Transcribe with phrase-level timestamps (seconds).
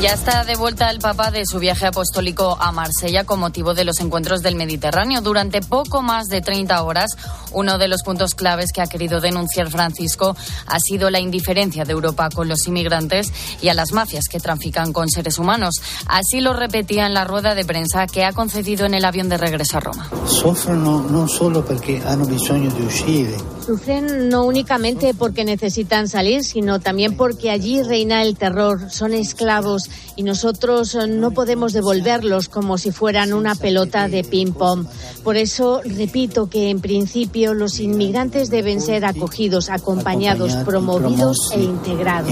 [0.00, 3.84] Ya está de vuelta el Papa de su viaje apostólico a Marsella con motivo de
[3.84, 5.20] los encuentros del Mediterráneo.
[5.20, 7.10] Durante poco más de 30 horas,
[7.52, 10.34] uno de los puntos claves que ha querido denunciar Francisco
[10.66, 13.30] ha sido la indiferencia de Europa con los inmigrantes
[13.60, 15.74] y a las mafias que trafican con seres humanos.
[16.06, 19.36] Así lo repetía en la rueda de prensa que ha concedido en el avión de
[19.36, 20.08] regreso a Roma.
[20.26, 23.34] Sufren no solo porque han bisogno de huir.
[23.66, 29.89] Sufren no únicamente porque necesitan salir, sino también porque allí reina el terror, son esclavos
[30.16, 34.86] y nosotros eh, no podemos devolverlos como si fueran una pelota de ping-pong.
[35.24, 42.30] Por eso repito que en principio los inmigrantes deben ser acogidos, acompañados, promovidos e integrados.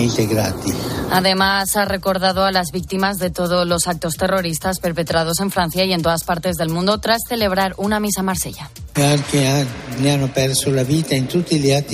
[1.10, 5.92] Además, ha recordado a las víctimas de todos los actos terroristas perpetrados en Francia y
[5.92, 8.70] en todas partes del mundo tras celebrar una misa Marsella.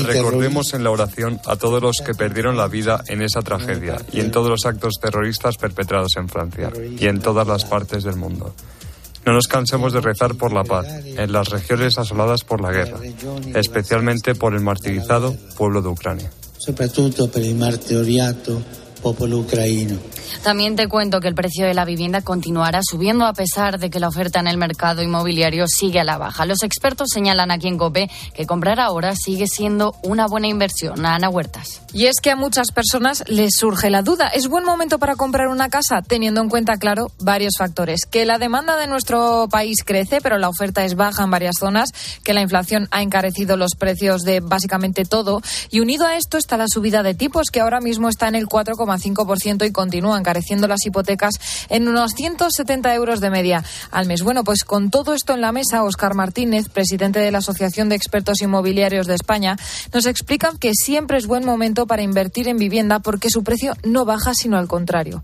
[0.05, 4.21] Recordemos en la oración a todos los que perdieron la vida en esa tragedia y
[4.21, 8.55] en todos los actos terroristas perpetrados en Francia y en todas las partes del mundo.
[9.27, 12.99] No nos cansemos de rezar por la paz en las regiones asoladas por la guerra,
[13.55, 16.31] especialmente por el martirizado pueblo de Ucrania.
[19.13, 19.99] Pueblo ucraniano.
[20.43, 24.01] También te cuento que el precio de la vivienda continuará subiendo a pesar de que
[24.01, 26.45] la oferta en el mercado inmobiliario sigue a la baja.
[26.47, 31.07] Los expertos señalan aquí en COPE que comprar ahora sigue siendo una buena inversión.
[31.07, 31.81] Ana Huertas.
[31.93, 34.29] Y es que a muchas personas les surge la duda.
[34.29, 36.03] ¿Es buen momento para comprar una casa?
[36.03, 38.01] Teniendo en cuenta, claro, varios factores.
[38.05, 41.91] Que la demanda de nuestro país crece, pero la oferta es baja en varias zonas.
[42.23, 45.41] Que la inflación ha encarecido los precios de básicamente todo.
[45.71, 48.47] Y unido a esto está la subida de tipos, que ahora mismo está en el
[48.47, 48.94] 4,5%
[49.65, 51.35] y continúan encareciendo las hipotecas
[51.69, 54.23] en unos 170 euros de media al mes.
[54.23, 57.97] Bueno, pues con todo esto en la mesa, Oscar Martínez, presidente de la Asociación de
[57.97, 59.57] Expertos Inmobiliarios de España,
[59.93, 64.05] nos explica que siempre es buen momento para invertir en vivienda porque su precio no
[64.05, 65.23] baja, sino al contrario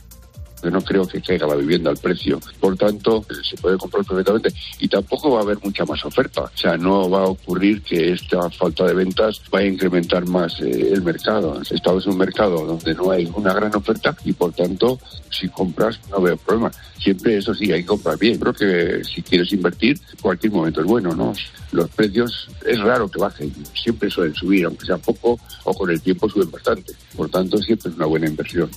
[0.61, 2.41] que no creo que caiga la vivienda al precio.
[2.59, 6.43] Por tanto, se puede comprar perfectamente y tampoco va a haber mucha más oferta.
[6.43, 10.61] O sea, no va a ocurrir que esta falta de ventas vaya a incrementar más
[10.61, 11.61] eh, el mercado.
[11.71, 14.99] Estado es un mercado donde no hay una gran oferta y por tanto,
[15.31, 16.71] si compras no veo problema.
[16.99, 18.39] Siempre, eso sí, hay que comprar bien.
[18.39, 21.33] Creo que si quieres invertir, cualquier momento es bueno, ¿no?
[21.73, 26.01] Los precios es raro que bajen, siempre suelen subir, aunque sea poco o con el
[26.01, 26.93] tiempo suben bastante.
[27.17, 28.71] Por tanto, siempre es una buena inversión.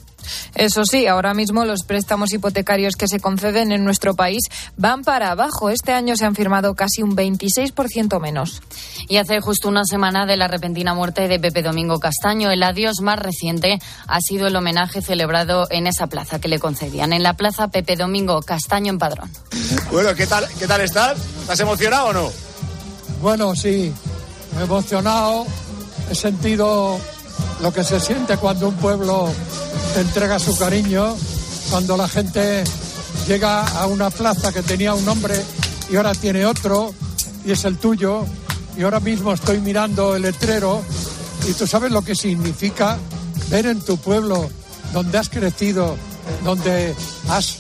[0.56, 4.41] Eso sí, ahora mismo los préstamos hipotecarios que se conceden en nuestro país
[4.78, 5.69] van para abajo.
[5.69, 8.61] Este año se han firmado casi un 26% menos.
[9.07, 13.01] Y hace justo una semana de la repentina muerte de Pepe Domingo Castaño, el adiós
[13.01, 17.34] más reciente ha sido el homenaje celebrado en esa plaza que le concedían, en la
[17.34, 19.31] plaza Pepe Domingo Castaño en Padrón.
[19.91, 21.17] Bueno, ¿qué tal, qué tal estás?
[21.41, 22.31] ¿Estás emocionado o no?
[23.22, 23.94] Bueno, sí,
[24.61, 25.45] emocionado,
[26.09, 27.00] he sentido
[27.62, 29.32] lo que se siente cuando un pueblo
[29.94, 31.16] te entrega su cariño,
[31.70, 32.64] cuando la gente
[33.28, 35.36] llega a una plaza que tenía un nombre
[35.90, 36.94] y ahora tiene otro
[37.46, 38.26] y es el tuyo.
[38.78, 40.82] Y ahora mismo estoy mirando el letrero
[41.48, 42.98] y tú sabes lo que significa
[43.50, 44.50] ver en tu pueblo
[44.94, 45.96] donde has crecido,
[46.44, 46.96] donde
[47.30, 47.58] has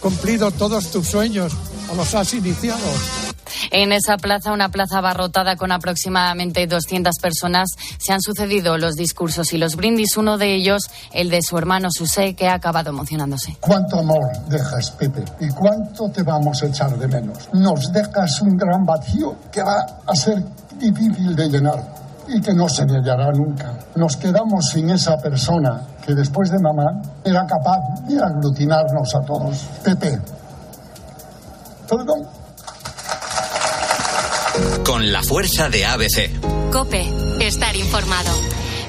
[0.00, 1.52] cumplido todos tus sueños
[1.90, 3.27] o los has iniciado
[3.70, 9.52] en esa plaza, una plaza abarrotada con aproximadamente 200 personas, se han sucedido los discursos
[9.52, 13.56] y los brindis, uno de ellos el de su hermano Susé, que ha acabado emocionándose.
[13.60, 15.24] ¿Cuánto amor dejas, Pepe?
[15.40, 17.48] ¿Y cuánto te vamos a echar de menos?
[17.52, 20.42] Nos dejas un gran vacío que va a ser
[20.78, 23.74] difícil de llenar y que no se hallará nunca.
[23.96, 29.56] Nos quedamos sin esa persona que después de mamá era capaz de aglutinarnos a todos.
[29.82, 30.18] Pepe,
[31.88, 32.37] perdón
[34.88, 36.70] con la fuerza de ABC.
[36.72, 37.06] Cope,
[37.40, 38.30] estar informado.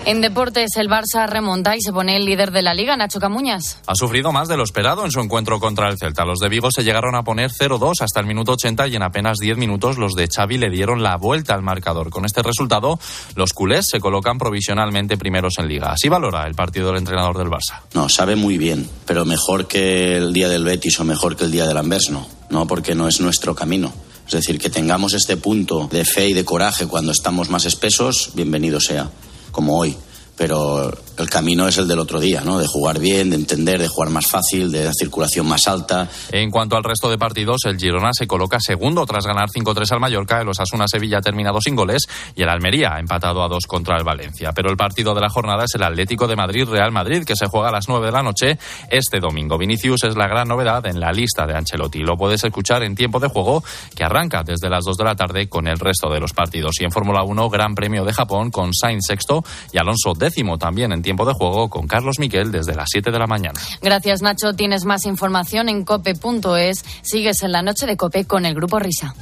[0.05, 3.79] En deportes, el Barça remonta y se pone el líder de la liga, Nacho Camuñas.
[3.85, 6.23] Ha sufrido más de lo esperado en su encuentro contra el Celta.
[6.23, 9.39] Los de Vigo se llegaron a poner 0-2 hasta el minuto 80 y en apenas
[9.39, 12.11] 10 minutos los de Xavi le dieron la vuelta al marcador.
[12.11, 12.97] Con este resultado,
[13.35, 15.91] los culés se colocan provisionalmente primeros en liga.
[15.91, 17.81] Así valora el partido del entrenador del Barça.
[17.93, 21.51] No, sabe muy bien, pero mejor que el día del Betis o mejor que el
[21.51, 22.25] día del Anvers, no.
[22.49, 23.93] No, porque no es nuestro camino.
[24.29, 28.29] Es decir, que tengamos este punto de fe y de coraje cuando estamos más espesos,
[28.35, 29.09] bienvenido sea,
[29.51, 29.97] como hoy.
[30.39, 32.59] Pero el camino es el del otro día, ¿no?
[32.59, 36.07] De jugar bien, de entender, de jugar más fácil, de la circulación más alta.
[36.31, 39.99] En cuanto al resto de partidos, el Girona se coloca segundo tras ganar 5-3 al
[39.99, 42.03] Mallorca, el Osasuna Sevilla ha terminado sin goles
[42.35, 44.53] y el Almería ha empatado a dos contra el Valencia.
[44.55, 47.47] Pero el partido de la jornada es el Atlético de Madrid Real Madrid que se
[47.47, 48.57] juega a las 9 de la noche
[48.89, 49.57] este domingo.
[49.57, 51.99] Vinicius es la gran novedad en la lista de Ancelotti.
[51.99, 53.61] Lo puedes escuchar en tiempo de juego
[53.93, 56.79] que arranca desde las 2 de la tarde con el resto de los partidos.
[56.79, 59.43] Y en Fórmula 1, Gran Premio de Japón con Sainz sexto
[59.73, 63.19] y Alonso décimo también en tiempo de juego con Carlos Miquel desde las 7 de
[63.19, 63.59] la mañana.
[63.81, 64.53] Gracias, Nacho.
[64.53, 66.85] Tienes más información en cope.es.
[67.01, 69.15] Sigues en la noche de Cope con el Grupo Risa.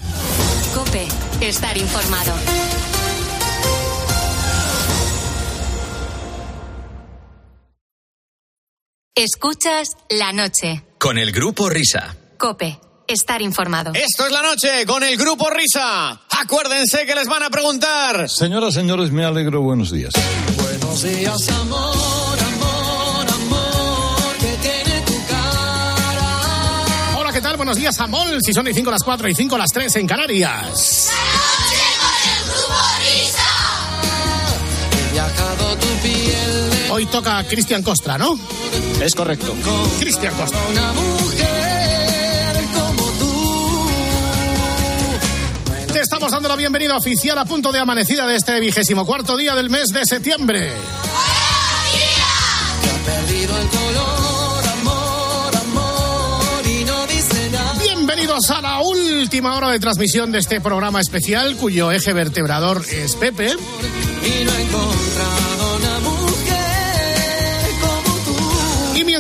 [0.75, 1.07] Cope,
[1.42, 2.33] estar informado.
[9.15, 10.83] Escuchas la noche.
[11.00, 12.15] Con el Grupo Risa.
[12.38, 13.94] Cope, estar informado.
[13.95, 16.21] Esto es la noche con el Grupo Risa.
[16.39, 18.30] Acuérdense que les van a preguntar.
[18.30, 19.62] Señoras, señores, me alegro.
[19.62, 20.13] Buenos días.
[20.88, 27.18] Buenos días, amor, amor, amor, que tiene tu cara.
[27.18, 27.57] Hola, ¿qué tal?
[27.57, 28.39] Buenos días, Amol.
[28.42, 31.12] Si son y 5 las 4 y 5 las 3 en Canarias.
[34.94, 38.39] He viajado tu piel de Hoy toca Cristian Costra, ¿no?
[39.01, 39.54] Es correcto.
[40.00, 40.60] Cristian Costra.
[46.01, 49.71] Estamos dando la bienvenida oficial a punto de amanecida de este vigésimo cuarto día del
[49.71, 50.71] mes de septiembre.
[57.79, 63.15] Bienvenidos a la última hora de transmisión de este programa especial, cuyo eje vertebrador es
[63.15, 63.47] Pepe.
[63.47, 65.76] Y no he encontrado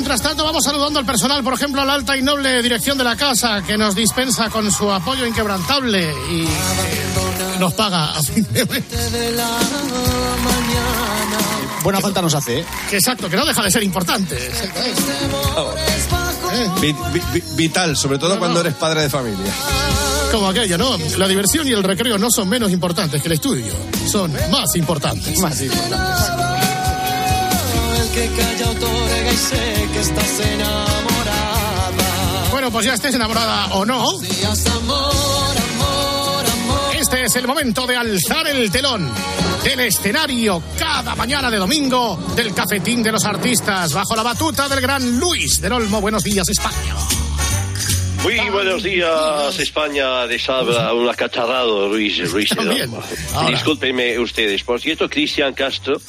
[0.07, 3.03] mientras tanto vamos saludando al personal, por ejemplo, a la alta y noble dirección de
[3.03, 6.47] la casa, que nos dispensa con su apoyo inquebrantable y
[7.59, 9.11] nos paga a fin de mes.
[9.11, 11.37] De la mañana.
[11.83, 12.65] Buena falta nos hace, ¿eh?
[12.89, 14.49] Que exacto, que no deja de ser importante.
[16.79, 18.61] Vi- vi- vi- vital, sobre todo No, cuando no.
[18.61, 19.51] eres padre de familia.
[20.31, 20.97] Como aquello, ¿no?
[21.17, 23.73] La diversión y el recreo no son menos importantes que el estudio,
[24.09, 25.37] son más importantes.
[25.39, 26.66] Más importante.
[28.17, 32.47] Que calla otorga y sé que estás enamorada.
[32.49, 36.95] Bueno, pues ya estés enamorada o no, Días, amor, amor, amor.
[36.99, 39.11] este es el momento de alzar el telón
[39.63, 44.81] del escenario cada mañana de domingo del cafetín de los artistas bajo la batuta del
[44.81, 46.01] gran Luis del Olmo.
[46.01, 46.95] Buenos días, España.
[48.23, 50.25] Muy buenos días, España.
[50.25, 52.49] Les habla un acatarrado Luis, Luis.
[53.47, 54.63] Discúlpenme ustedes.
[54.63, 56.01] Por cierto, Cristian Castro,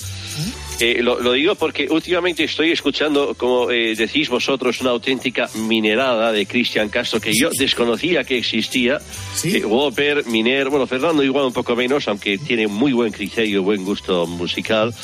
[0.81, 6.31] eh, lo, lo digo porque últimamente estoy escuchando, como eh, decís vosotros, una auténtica minerada
[6.33, 9.01] de Cristian Castro que yo desconocía que existía.
[9.35, 9.57] Sí.
[9.57, 13.85] Eh, Whopper, Miner, bueno, Fernando igual un poco menos, aunque tiene muy buen criterio, buen
[13.85, 14.95] gusto musical.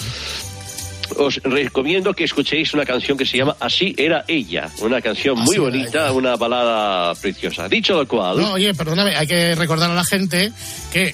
[1.17, 5.45] Os recomiendo que escuchéis una canción que se llama Así era ella, una canción muy
[5.45, 6.13] Así era bonita, ella.
[6.13, 7.69] una balada preciosa.
[7.69, 10.51] Dicho lo cual, No, oye, perdóname, hay que recordar a la gente
[10.93, 11.13] que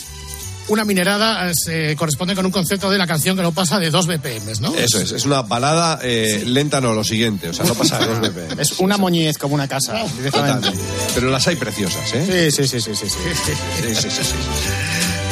[0.70, 3.90] una minerada eh, se corresponde con un concepto de la canción que no pasa de
[3.90, 4.74] 2 BPM, ¿no?
[4.74, 8.06] Eso es, es una balada eh, lenta, no lo siguiente, o sea, no pasa de
[8.06, 8.60] dos BPM.
[8.60, 10.70] Es una moñez como una casa, directamente.
[11.14, 12.50] Pero las hay preciosas, ¿eh?
[12.50, 13.10] Sí, sí, sí, sí, sí.
[13.10, 13.18] sí.
[13.82, 14.34] Sí, sí, sí, sí.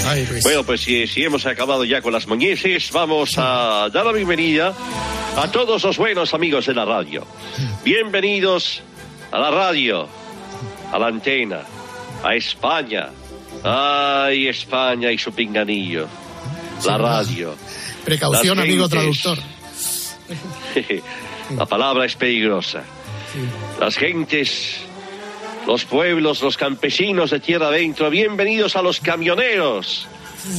[0.06, 0.42] Ay, Luis.
[0.42, 4.74] Bueno, pues si, si hemos acabado ya con las moñeces, vamos a dar la bienvenida
[5.36, 7.24] a todos los buenos amigos de la radio.
[7.84, 8.82] Bienvenidos
[9.30, 10.08] a la radio,
[10.92, 11.60] a la antena,
[12.24, 13.10] a España.
[13.62, 16.06] Ay, España y su pinganillo.
[16.84, 17.54] La radio.
[18.04, 19.38] Precaución, amigo traductor.
[21.56, 22.84] La palabra es peligrosa.
[23.80, 24.76] Las gentes,
[25.66, 30.06] los pueblos, los campesinos de tierra adentro, bienvenidos a los camioneros,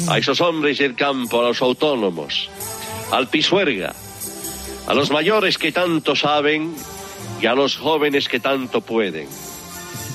[0.08, 2.50] a esos hombres del campo, a los autónomos,
[3.12, 3.94] al pisuerga,
[4.88, 6.74] a los mayores que tanto saben
[7.42, 9.28] y a los jóvenes que tanto pueden,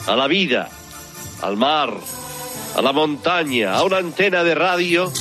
[0.06, 0.68] a la vida,
[1.42, 1.94] al mar,
[2.74, 5.12] a la montaña, a una antena de radio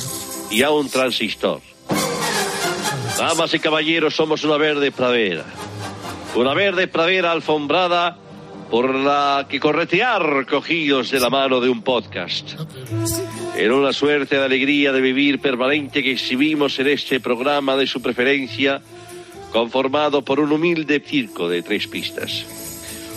[0.50, 1.60] y a un transistor.
[3.18, 5.44] Damas y caballeros, somos una verde pradera.
[6.34, 8.18] Una verde pradera alfombrada
[8.70, 12.54] por la que corretear cogidos de la mano de un podcast.
[13.56, 18.02] En una suerte de alegría de vivir permanente que exhibimos en este programa de su
[18.02, 18.82] preferencia,
[19.52, 22.44] conformado por un humilde circo de tres pistas.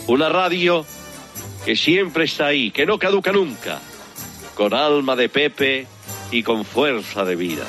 [0.06, 0.86] Una radio
[1.64, 3.80] que siempre está ahí, que no caduca nunca,
[4.58, 5.86] con alma de Pepe
[6.32, 7.64] y con fuerza de vida.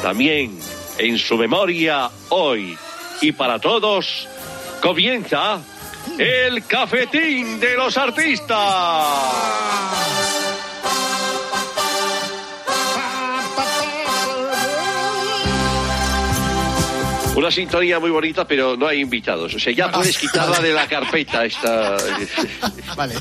[0.00, 0.56] También
[0.96, 2.78] en su memoria hoy
[3.20, 4.28] y para todos
[4.80, 5.60] comienza
[6.16, 8.56] el cafetín de los artistas.
[17.34, 19.52] Una sintonía muy bonita, pero no hay invitados.
[19.52, 21.96] O sea, ya puedes quitarla de la carpeta esta.
[22.96, 23.16] Vale.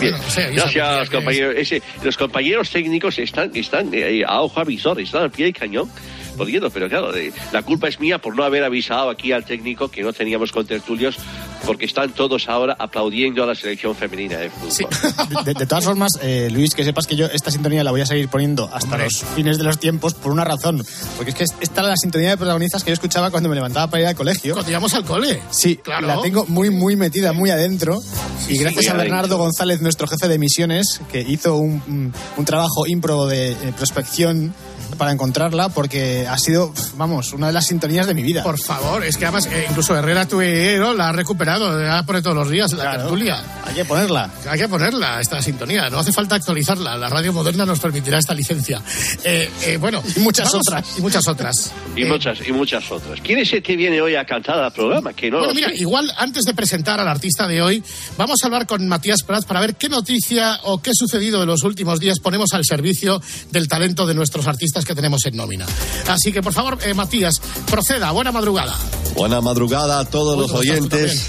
[0.00, 1.54] Bien, Bueno, sea, gracias compañeros.
[1.56, 5.90] Ese- los compañeros técnicos están, están eh, a ojo avisor, están al pie del cañón.
[6.36, 7.12] Pudiendo, pero claro,
[7.50, 11.16] la culpa es mía por no haber avisado aquí al técnico que no teníamos contertulios,
[11.64, 15.44] porque están todos ahora aplaudiendo a la selección femenina de fútbol.
[15.44, 18.06] De, de todas formas, eh, Luis, que sepas que yo esta sintonía la voy a
[18.06, 20.84] seguir poniendo hasta los fines de los tiempos por una razón.
[21.16, 23.88] Porque es que esta era la sintonía de protagonistas que yo escuchaba cuando me levantaba
[23.88, 24.54] para ir al colegio.
[24.54, 25.40] Cuando íbamos al cole.
[25.50, 26.06] Sí, Claro.
[26.06, 28.00] la tengo muy, muy metida, muy adentro.
[28.48, 29.38] y gracias muy a Bernardo adentro.
[29.38, 34.54] González, nuestro jefe de emisiones, que hizo un, un- un trabajo impro de eh, prospección
[34.96, 38.42] para encontrarla, porque ha sido, vamos, una de las sintonías de mi vida.
[38.42, 42.36] Por favor, es que además, eh, incluso Herrera Tuero la ha recuperado, la pone todos
[42.36, 43.42] los días la tertulia.
[43.64, 44.30] Hay que ponerla.
[44.48, 45.88] Hay que ponerla, esta sintonía.
[45.90, 46.96] No hace falta actualizarla.
[46.96, 48.80] La radio moderna nos permitirá esta licencia.
[49.24, 50.02] Eh, eh, bueno.
[50.16, 50.98] Y muchas vamos- otras.
[50.98, 51.72] Y muchas otras.
[51.94, 53.20] Y muchas, y muchas otras.
[53.20, 55.12] ¿Quién es el que viene hoy a cantar al programa?
[55.12, 55.76] Que no Bueno, mira, sé.
[55.76, 57.82] igual antes de presentar al artista de hoy,
[58.16, 61.62] vamos a hablar con Matías Prats para ver qué noticia o qué sucedido en los
[61.62, 65.66] últimos días ponemos al servicio del talento de nuestros artistas que tenemos en nómina.
[66.08, 67.40] Así que, por favor, eh, Matías,
[67.70, 68.10] proceda.
[68.12, 68.74] Buena madrugada.
[69.14, 71.26] Buena madrugada a todos los ¿cómo estás tú oyentes.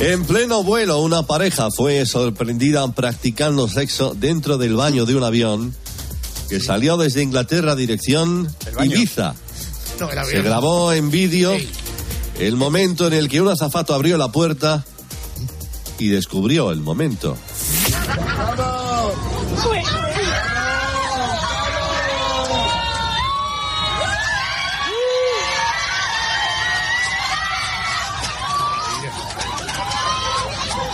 [0.00, 5.74] En pleno vuelo, una pareja fue sorprendida practicando sexo dentro del baño de un avión
[6.48, 8.48] que salió desde Inglaterra dirección.
[8.82, 9.34] Ibiza.
[10.00, 11.54] No, Se grabó en vídeo
[12.38, 14.84] el momento en el que un azafato abrió la puerta
[15.98, 17.36] y descubrió el momento.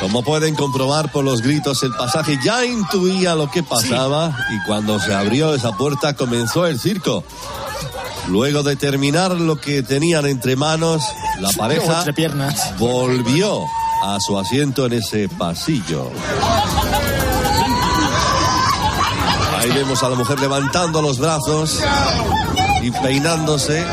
[0.06, 5.00] Como pueden comprobar por los gritos, el pasaje ya intuía lo que pasaba y cuando
[5.00, 7.25] se abrió esa puerta comenzó el circo.
[8.28, 11.02] Luego de terminar lo que tenían entre manos,
[11.40, 12.04] la pareja
[12.78, 13.64] volvió
[14.04, 16.12] a su asiento en ese pasillo.
[19.58, 21.80] Ahí vemos a la mujer levantando los brazos
[22.80, 23.84] y peinándose.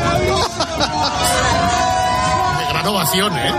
[2.84, 3.50] Gran ovación, ¿eh?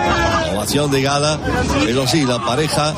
[0.54, 1.40] Ovación de gala.
[1.84, 2.94] Pero sí, la pareja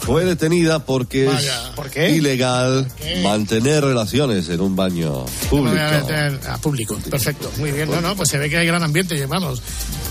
[0.00, 1.72] fue detenida porque Vaya.
[1.94, 2.90] es ilegal
[3.22, 5.78] mantener relaciones en un baño público.
[5.78, 6.96] A meter a público.
[7.08, 7.52] Perfecto.
[7.58, 7.88] Muy bien.
[7.88, 9.14] No, no, pues se ve que hay gran ambiente.
[9.16, 9.62] y Vamos.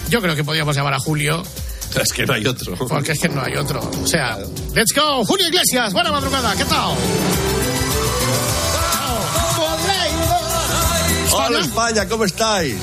[0.09, 1.43] Yo creo que podríamos llamar a Julio,
[2.01, 2.73] Es que no hay otro.
[2.87, 3.81] porque es que no hay otro.
[4.01, 4.37] O sea,
[4.73, 5.25] let's go.
[5.25, 6.55] Julio Iglesias, buena madrugada.
[6.55, 6.95] ¿Qué tal?
[11.33, 12.77] Hola España, ¿cómo estáis?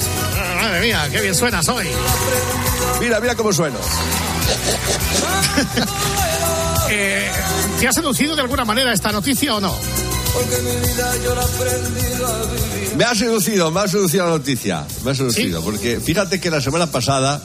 [0.64, 1.84] Madre mía, qué bien suenas hoy.
[2.98, 3.78] Mira, mira cómo sueno.
[6.90, 7.30] Eh,
[7.80, 9.74] ¿Te ha seducido de alguna manera esta noticia o no?
[12.94, 14.86] Me ha seducido, me ha seducido la noticia.
[15.02, 17.42] Me ha seducido, porque fíjate que la semana pasada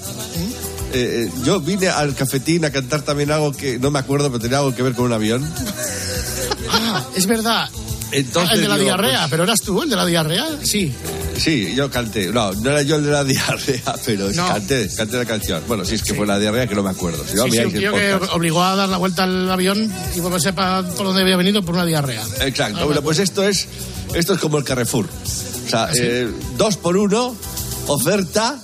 [0.94, 4.42] eh, eh, yo vine al cafetín a cantar también algo que no me acuerdo, pero
[4.42, 5.50] tenía algo que ver con un avión.
[6.70, 7.70] Ah, es verdad.
[8.12, 10.94] Entonces, Ah, el de la digo, diarrea, pero eras tú el de la diarrea, sí.
[11.32, 12.28] pues, sí, yo canté.
[12.32, 14.48] No, no era yo el de la diarrea, pero No.
[14.48, 15.64] canté, canté la canción.
[15.68, 17.24] Bueno, si es que fue la diarrea que no me acuerdo.
[17.28, 20.20] Si no, Sí, sí, un tío que obligó a dar la vuelta al avión y
[20.20, 22.24] volverse para por donde había venido por una diarrea.
[22.42, 22.80] Exacto.
[22.82, 23.68] Ah, Bueno, pues esto es,
[24.14, 25.06] esto es como el Carrefour.
[25.06, 26.00] O sea, ¿Ah, sí?
[26.02, 27.36] eh, dos por uno,
[27.88, 28.58] oferta.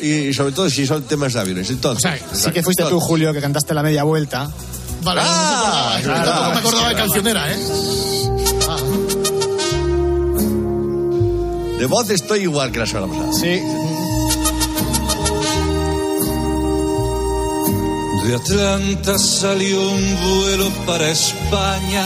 [0.00, 1.70] Y sobre todo si son temas de aviones.
[1.70, 4.48] Entonces, Sí que fuiste tú, Julio, que cantaste la media vuelta.
[5.02, 7.56] Vale, Ah, no, me acordaba, verdad, no me acordaba de cancionera, ¿eh?
[11.78, 13.32] De voz estoy igual que la semana pasada.
[13.32, 13.60] Sí.
[18.26, 22.04] De Atlanta salió un vuelo para España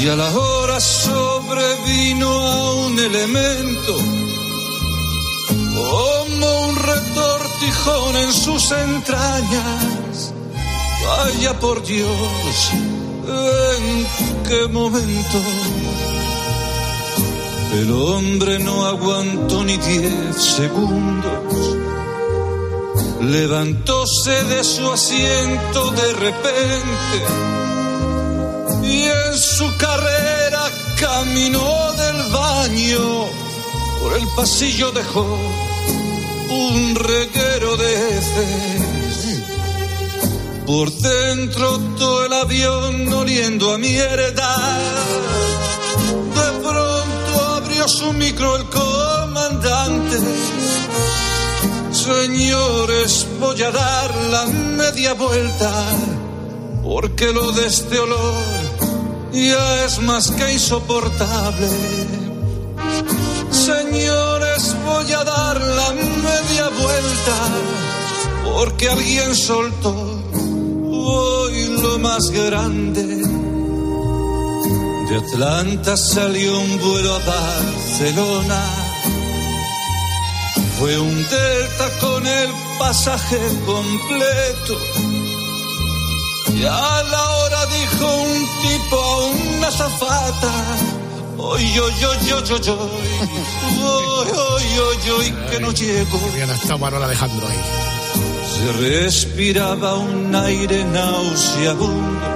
[0.00, 3.96] y a la hora sobrevino a un elemento
[5.74, 10.32] como un retortijón en sus entrañas.
[11.06, 14.06] Vaya por Dios, ¿en
[14.48, 15.38] qué momento?
[17.82, 21.76] El hombre no aguantó ni diez segundos.
[23.20, 27.18] Levantóse de su asiento de repente
[28.82, 30.62] y en su carrera
[30.98, 33.26] caminó del baño.
[34.00, 35.26] Por el pasillo dejó
[36.50, 39.44] un reguero de heces.
[40.66, 45.45] Por dentro todo el avión oliendo a mierda.
[47.86, 50.18] Su micro el comandante.
[51.92, 55.72] Señores, voy a dar la media vuelta,
[56.82, 58.42] porque lo de este olor
[59.32, 61.68] ya es más que insoportable.
[63.50, 67.36] Señores, voy a dar la media vuelta
[68.44, 69.94] porque alguien soltó
[70.90, 73.15] hoy lo más grande.
[75.08, 78.60] De Atlanta salió un vuelo a Barcelona.
[80.78, 84.76] Fue un delta con el pasaje completo.
[86.56, 90.52] Y a la hora dijo un tipo a una zafata.
[91.38, 94.28] Oy, yo, yo, yo, yo, yo, oy,
[94.88, 96.18] oy, oy, que no llego.
[98.56, 102.35] Se respiraba un aire nauseabundo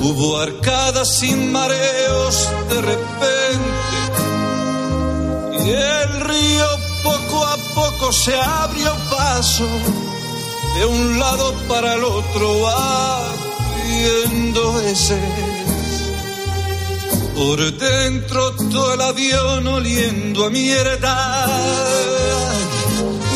[0.00, 3.98] Hubo arcadas sin mareos de repente.
[5.64, 6.66] Y el río
[7.02, 9.66] poco a poco se abrió paso
[10.76, 15.18] de un lado para el otro, haciendo ese.
[17.34, 21.46] Por dentro todo el avión oliendo a mierda.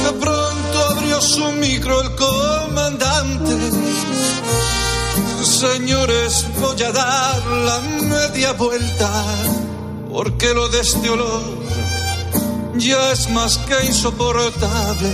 [0.04, 3.92] De pronto abrió su micro el comandante.
[5.62, 9.09] Señores, voy a dar la media vuelta,
[10.11, 11.40] porque lo de este olor
[12.78, 15.09] ya es más que insoportable.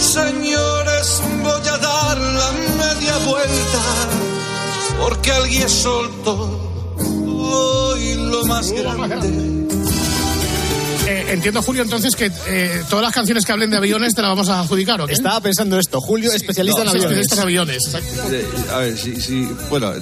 [0.00, 2.50] Señores, voy a dar la
[2.82, 3.82] media vuelta,
[5.00, 6.58] porque alguien soltó
[6.98, 9.63] hoy lo más grande.
[11.06, 14.30] Eh, entiendo, Julio, entonces que eh, todas las canciones que hablen de aviones te las
[14.30, 15.12] vamos a adjudicar, ¿o qué?
[15.12, 16.00] Estaba pensando esto.
[16.00, 17.20] Julio, especialista No, en aviones.
[17.20, 17.76] especialista en aviones.
[17.86, 18.32] exacto.
[18.34, 20.00] Eh, A ver, sí, sí, bueno, eh,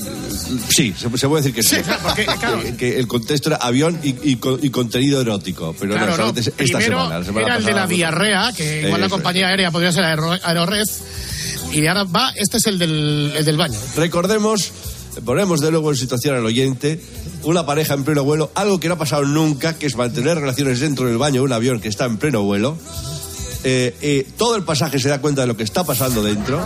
[0.69, 1.77] sí, se, se puede decir que sí.
[1.77, 2.63] Sí, claro, porque, claro.
[2.63, 6.11] Que, que el contexto era avión y, y co- y contenido erótico, pero Claro, no,
[6.13, 6.17] no.
[6.17, 7.19] solamente esta Primero semana.
[7.19, 10.39] la semana era el de la diarrea, que igual la compañía aérea podría ser Aero-
[10.41, 10.85] Aerored.
[11.73, 13.79] Y ahora va, este es el del, el del baño.
[13.97, 14.71] Recordemos,
[15.21, 17.01] ponemos de nuevo en situación al oyente,
[17.43, 20.81] una pareja en pleno vuelo, algo que no ha pasado nunca, que es mantener relaciones
[20.81, 22.77] dentro del baño de un avión que está en pleno vuelo.
[23.65, 26.61] Eh, eh, todo el pasaje se da cuenta de lo que está pasando dentro.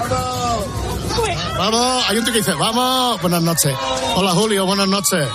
[1.59, 3.75] Vamos, hay un tío que dice, vamos, buenas noches.
[4.15, 5.27] Hola Julio, buenas noches.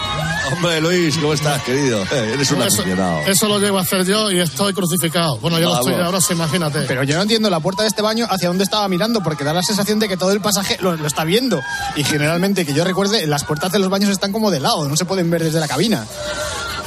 [0.53, 2.03] Hombre, Luis, ¿cómo estás, querido?
[2.11, 3.21] Eres un eso, aficionado.
[3.25, 5.37] eso lo llego a hacer yo y estoy crucificado.
[5.37, 6.81] Bueno, yo lo estoy ahora, sí, imagínate.
[6.87, 9.53] Pero yo no entiendo la puerta de este baño hacia dónde estaba mirando, porque da
[9.53, 11.61] la sensación de que todo el pasaje lo, lo está viendo.
[11.95, 14.95] Y generalmente, que yo recuerde, las puertas de los baños están como de lado, no
[14.97, 16.05] se pueden ver desde la cabina.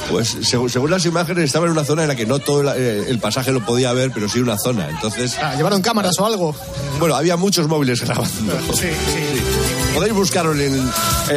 [0.09, 2.67] Pues según, según las imágenes estaba en una zona en la que no todo el,
[2.79, 4.87] eh, el pasaje lo podía ver, pero sí una zona.
[4.87, 6.55] Entonces, Ah, ¿Llevaron cámaras o algo?
[6.99, 8.53] bueno, había muchos móviles grabando.
[8.73, 9.74] Sí, sí.
[9.95, 10.91] Podéis buscarlo en, en-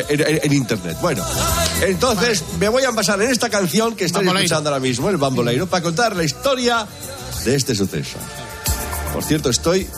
[0.09, 0.97] en- en internet.
[1.01, 1.25] Bueno,
[1.83, 4.47] entonces me voy a basar en esta canción que estáis Bamboleiro.
[4.47, 6.87] escuchando ahora mismo, el Bamboleiro, para contar la historia
[7.45, 8.19] de este suceso.
[9.15, 9.89] Por cierto, estoy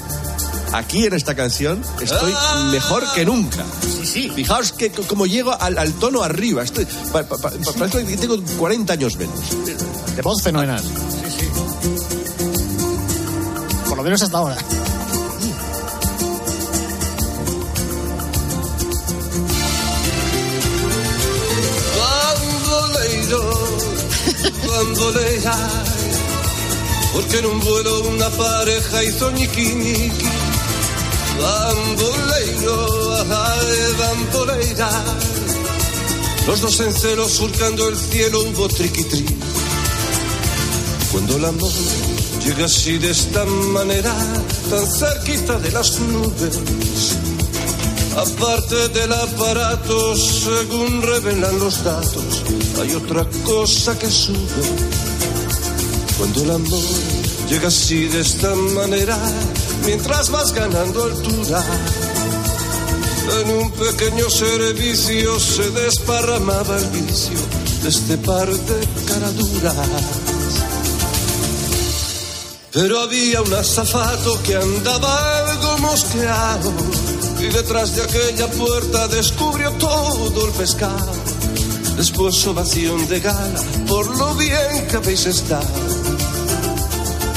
[0.73, 2.33] aquí en esta canción, estoy
[2.71, 3.65] mejor que nunca.
[3.83, 4.31] Sí, sí.
[4.35, 6.63] Fijaos que como llego al, al tono arriba.
[6.63, 9.41] Estoy, pa- pa- pa- que tengo 40 años menos.
[10.15, 10.83] De voz fenomenal.
[13.89, 14.57] Por lo menos hasta ahora.
[24.71, 25.57] Bambolea,
[27.13, 30.29] porque en un vuelo una pareja hizo ñiqui ñiqui.
[31.41, 32.77] Bamboleiro,
[33.31, 33.81] ay,
[36.47, 39.25] los dos en celo surcando el cielo hubo triqui tri.
[41.13, 41.71] Cuando el amor
[42.45, 44.13] llega así de esta manera,
[44.71, 46.59] tan cerquita de las nubes,
[48.17, 52.43] Aparte del aparato, según revelan los datos,
[52.81, 54.37] hay otra cosa que sube.
[56.19, 56.83] Cuando el amor
[57.49, 59.17] llega así de esta manera,
[59.87, 61.65] mientras vas ganando altura,
[63.43, 67.39] en un pequeño servicio se desparramaba el vicio
[67.83, 69.77] de este par de caraduras.
[72.73, 76.73] Pero había un azafato que andaba algo mosqueado
[77.43, 81.13] y detrás de aquella puerta descubrió todo el pescado.
[81.97, 85.67] Después ovación de gala por lo bien que habéis estado.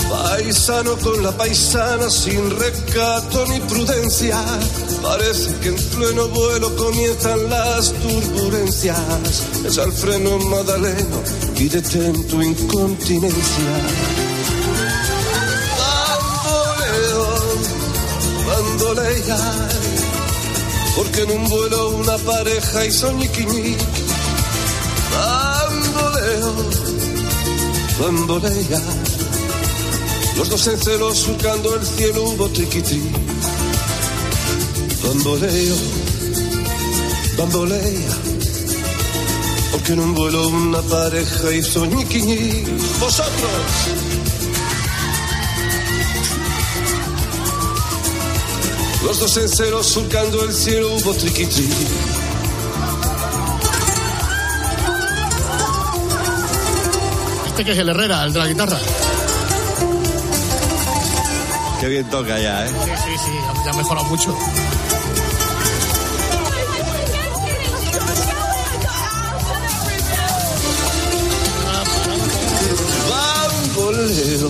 [0.09, 4.39] Paisano con la paisana sin recato ni prudencia.
[5.01, 9.43] Parece que en pleno vuelo comienzan las turbulencias.
[9.65, 11.21] Es al freno Madaleno
[11.57, 13.73] y detén tu incontinencia.
[20.95, 23.75] Porque en un vuelo una pareja hizo ñiqui ñiqui.
[25.13, 26.53] Bamboleo,
[27.99, 28.81] bambolea,
[30.37, 33.01] los dos en celo surcando el cielo hubo triqui tri.
[35.03, 35.75] Bamboleo,
[37.37, 38.13] bambolea,
[39.71, 42.63] Porque en un vuelo una pareja hizo ñiquiñi.
[42.99, 44.12] Vosotros.
[49.03, 51.69] Los dos en cero surcando el cielo hubo triquitri.
[57.47, 58.79] Este que es el Herrera, el de la guitarra.
[61.81, 62.69] Qué bien toca ya, ¿eh?
[62.69, 63.31] Sí, sí, sí,
[63.65, 64.33] ya ha mejorado mucho.
[73.09, 74.49] Bamboleo,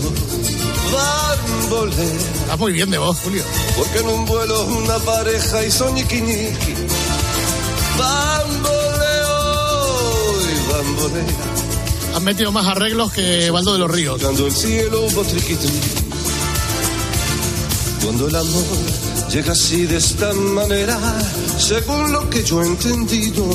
[1.81, 3.43] Está muy bien de voz, Julio.
[3.75, 6.73] Porque en un vuelo una pareja hizo ñiqui ñiqui.
[7.97, 9.33] Bamboleo
[10.41, 11.25] y bambolea.
[12.15, 14.21] Han metido más arreglos que Baldo de los Ríos.
[14.21, 15.07] Cuando el cielo.
[18.03, 18.63] Cuando el amor
[19.31, 20.99] llega así de esta manera,
[21.57, 23.49] según lo que yo he entendido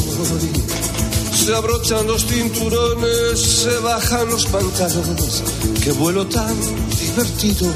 [1.48, 5.42] se abrochan los cinturones, se bajan los pantalones,
[5.82, 6.54] qué vuelo tan
[7.00, 7.72] divertido.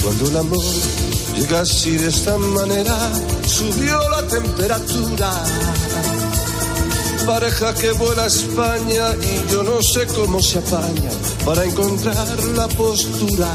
[0.00, 0.64] Cuando el amor
[1.36, 2.96] llega así de esta manera,
[3.44, 5.32] subió la temperatura.
[7.26, 11.10] Pareja que vuela a España y yo no sé cómo se apaña
[11.44, 13.52] para encontrar la postura.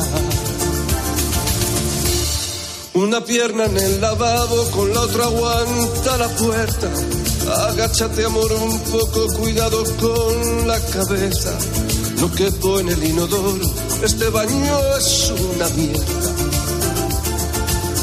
[2.95, 6.91] Una pierna en el lavabo, con la otra aguanta la puerta.
[7.47, 11.57] Agáchate, amor, un poco, cuidado con la cabeza.
[12.19, 13.65] No quepo en el inodoro,
[14.03, 16.47] este baño es una mierda.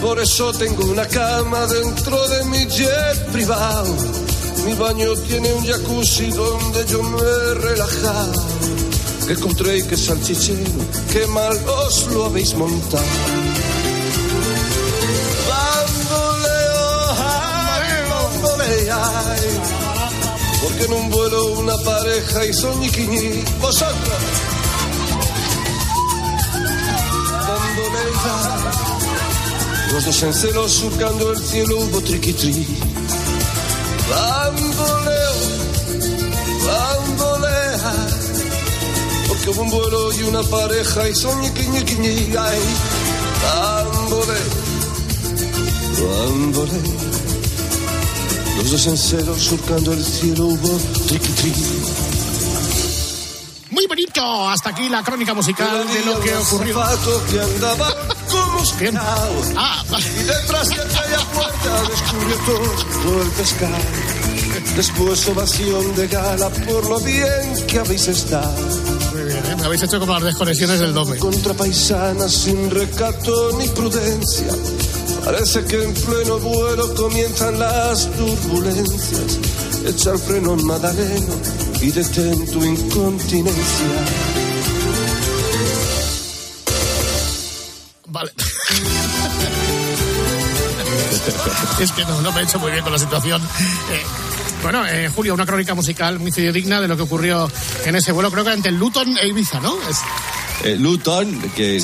[0.00, 3.94] Por eso tengo una cama dentro de mi jet privado.
[4.64, 8.46] Mi baño tiene un jacuzzi donde yo me he relajado.
[9.26, 10.70] Que encontré y que salchichero,
[11.12, 13.04] qué mal os lo habéis montado.
[20.64, 23.44] Porque en un vuelo una pareja hizo ñiquiñi.
[23.60, 24.18] Vosotros.
[27.46, 28.72] Bambolea.
[29.92, 32.66] Los dos en celo surcando el cielo hubo triquitri.
[34.08, 35.34] Bamboleo,
[36.66, 37.92] bambolea.
[39.28, 42.60] Porque hubo un vuelo y una pareja y son ñiqui ñiqui ñi, ay.
[43.44, 44.50] Bamboleo,
[46.00, 47.03] bamboleo.
[48.56, 51.52] Los dos en celo surcando el cielo hubo triquitri.
[53.70, 54.48] Muy bonito.
[54.48, 56.80] Hasta aquí la crónica musical de lo que ocurrió.
[57.30, 57.94] que andaba
[58.30, 58.96] como Bien.
[58.96, 59.82] Ah.
[59.98, 62.36] Y detrás de aquella puerta descubrió
[63.02, 63.76] todo el pescado.
[64.76, 68.54] Después ovación de gala por lo bien que habéis estado.
[69.12, 69.56] Muy bien, ¿eh?
[69.58, 71.18] Me habéis hecho como las desconexiones del Dome.
[71.18, 74.48] Contra paisanas sin recato ni prudencia.
[75.24, 79.38] Parece que en pleno vuelo comienzan las turbulencias.
[79.86, 81.34] Echa el freno Madaleno
[81.80, 83.86] y detén tu incontinencia.
[88.06, 88.32] Vale.
[91.80, 93.42] es que no, no me he hecho muy bien con la situación.
[93.42, 94.02] Eh,
[94.62, 97.50] bueno, eh, Julio, una crónica musical muy fidedigna de lo que ocurrió
[97.84, 99.74] en ese vuelo, creo que entre Luton e Ibiza, ¿no?
[99.88, 99.98] Es-
[100.64, 101.78] Eh, Luton, que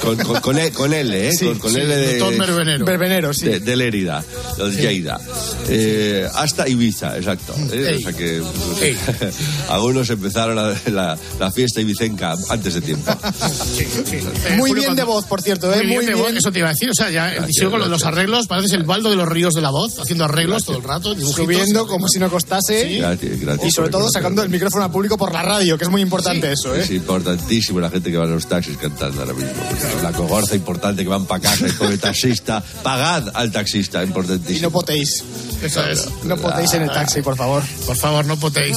[0.00, 1.32] con, con, con, E- con L, ¿eh?
[1.32, 2.84] Sí, con, con sí, L de, Luton Verbenero.
[2.86, 3.44] Verbenero, sí.
[3.46, 4.24] de, de Lérida,
[4.56, 5.20] de Lleida.
[5.68, 7.54] Eh, hasta Ibiza, exacto.
[7.72, 7.96] ¿eh?
[7.98, 8.42] O sea que
[8.80, 8.96] Ey.
[9.68, 13.14] algunos empezaron la, la, la fiesta ibicenca antes de tiempo.
[13.76, 14.16] sí, sí.
[14.44, 15.76] Eh, Muy Julio, bien cuando- de voz, por cierto, ¿eh?
[15.78, 16.90] Muy bien, Muy de voz, eso te iba a decir.
[16.90, 19.60] O sea, ya Gracias, sigo con los arreglos, pareces el baldo de los ríos de
[19.62, 21.44] la voz, haciendo arreglos todo el rato, dibujitos.
[21.44, 22.98] Subiendo como si no costase.
[22.98, 25.90] Gracias, gracias Y sobre todo sacando el micrófono a público por la radio, que es
[25.90, 26.82] muy importante eso, ¿eh?
[26.82, 29.50] Es importantísimo la gente que va en los taxis cantando ahora mismo.
[30.00, 32.62] una cogorza importante que van para casa y con el taxista.
[32.82, 34.68] Pagad al taxista, Y importantísimo.
[34.68, 35.24] no potéis.
[35.62, 36.08] Eso es.
[36.24, 37.62] No potéis en el taxi, por favor.
[37.86, 38.76] Por favor, no potéis.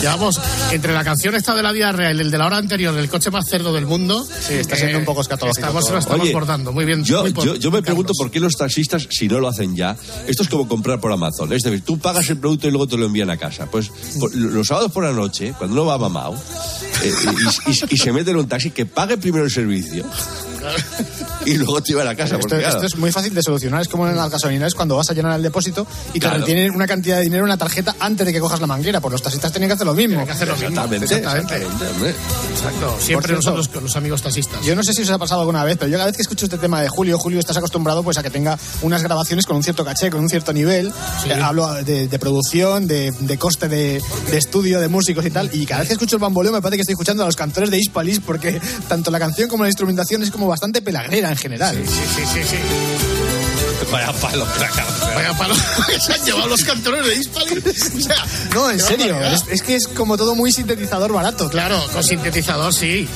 [0.00, 0.40] Llevamos
[0.72, 3.08] entre la canción esta de la vida real y el de la hora anterior, el
[3.08, 4.26] coche más cerdo del mundo.
[4.28, 6.72] eh, Sí, está siendo un poco escatológico Estamos, lo estamos Oye, bordando.
[6.72, 7.02] Muy bien.
[7.04, 7.84] Yo, muy por- yo, yo me Carlos.
[7.86, 11.12] pregunto por qué los taxistas, si no lo hacen ya, esto es como comprar por
[11.12, 11.52] Amazon.
[11.52, 13.66] Es decir, tú pagas el producto y luego te lo envían a casa.
[13.70, 16.34] Pues por- los sábados por la noche, cuando uno va mamado
[17.02, 17.12] eh,
[17.66, 20.04] y, y- y se mete un taxi, que pague primero el servicio
[21.46, 22.36] y luego te lleva a casa.
[22.36, 23.80] Esto, claro, esto es muy fácil de solucionar.
[23.82, 26.38] Es como en las gasolineras cuando vas a llenar el depósito y te Claro.
[26.40, 29.00] retienen una cantidad de dinero en la tarjeta antes de que cojas la manguera.
[29.00, 30.24] Pues los taxistas tienen que hacer lo mismo.
[30.24, 30.68] Que hacer lo mismo.
[30.70, 31.54] Exactamente, Exactamente.
[31.56, 32.14] exactamente, hombre.
[32.52, 32.96] Exacto.
[33.00, 34.64] Siempre cierto, nosotros con los amigos taxistas.
[34.64, 36.46] Yo no sé si os ha pasado alguna vez, pero yo cada vez que escucho
[36.46, 39.62] este tema de Julio, Julio, estás acostumbrado pues a que tenga unas grabaciones con un
[39.62, 40.92] cierto caché, con un cierto nivel.
[41.22, 41.30] Sí.
[41.30, 45.50] Eh, hablo de, de producción, de, de coste de, de estudio, de músicos y tal.
[45.52, 47.70] Y cada vez que escucho el bamboleo me parece que estoy escuchando a los cantores
[47.70, 51.76] de Hispalis porque tanto la canción como la instrumentación es como bastante pelagrera en general.
[51.84, 52.56] Sí, sí, sí, sí.
[53.90, 54.46] Vaya palo,
[55.16, 55.54] Vaya palo
[56.00, 57.64] se han llevado los cantores de Hispalis.
[57.96, 59.20] O sea, No, en serio.
[59.20, 61.50] Es, es que es como todo muy sintetizador barato.
[61.50, 63.08] Claro, con sintetizador sí.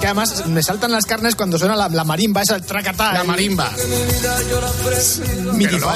[0.00, 3.12] Que además me saltan las carnes cuando suena la, la marimba, esa tracatá.
[3.12, 3.70] La marimba.
[5.58, 5.92] Pero luego,